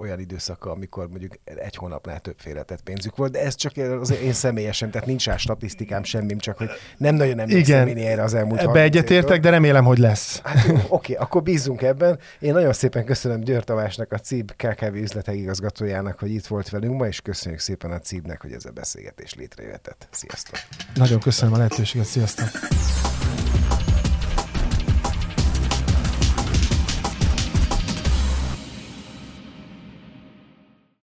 olyan 0.00 0.20
időszaka, 0.20 0.70
amikor 0.70 1.08
mondjuk 1.08 1.38
egy 1.44 1.76
hónapnál 1.76 2.20
több 2.20 2.34
félretett 2.38 2.82
pénzzük 2.82 3.16
volt, 3.16 3.32
de 3.32 3.40
ez 3.40 3.54
csak 3.54 3.72
az 4.00 4.12
én 4.12 4.32
személyesen, 4.32 4.90
tehát 4.90 5.06
nincs 5.06 5.26
rá 5.26 5.36
statisztikám 5.36 6.02
semmim, 6.02 6.38
csak 6.38 6.58
hogy 6.58 6.68
nem 6.96 7.14
nagyon 7.14 7.38
emlékszem 7.38 7.86
én 7.86 7.96
erre 7.96 8.22
az 8.22 8.34
elmúlt 8.34 8.60
Ebbe 8.60 8.70
30 8.70 8.86
egyetértek, 8.86 9.40
de 9.40 9.50
remélem, 9.50 9.84
hogy 9.84 9.98
lesz. 9.98 10.40
Hát 10.42 10.66
jó, 10.66 10.76
oké, 10.88 11.14
akkor 11.14 11.42
bízzunk 11.42 11.82
ebben. 11.82 12.18
Én 12.40 12.52
nagyon 12.52 12.72
szépen 12.72 13.04
köszönöm 13.04 13.40
Győr 13.40 13.64
Tamásnak, 13.64 14.12
a 14.12 14.18
CIB 14.18 14.52
KKV 14.56 14.94
üzletek 14.94 15.34
igazgatójának, 15.34 16.18
hogy 16.18 16.30
itt 16.30 16.46
volt 16.46 16.68
velünk 16.68 16.98
ma, 16.98 17.06
és 17.06 17.20
köszönjük 17.20 17.60
szépen 17.60 17.90
a 17.90 17.98
CIB-nek, 17.98 18.40
hogy 18.42 18.52
ez 18.52 18.64
a 18.64 18.70
beszélgetés 18.70 19.34
létrejöhetett. 19.34 20.08
Sziasztok! 20.10 20.56
Nagyon 20.94 21.20
köszönöm 21.20 21.54
a 21.54 21.56
lehetőséget, 21.56 22.06
sziasztok! 22.06 22.48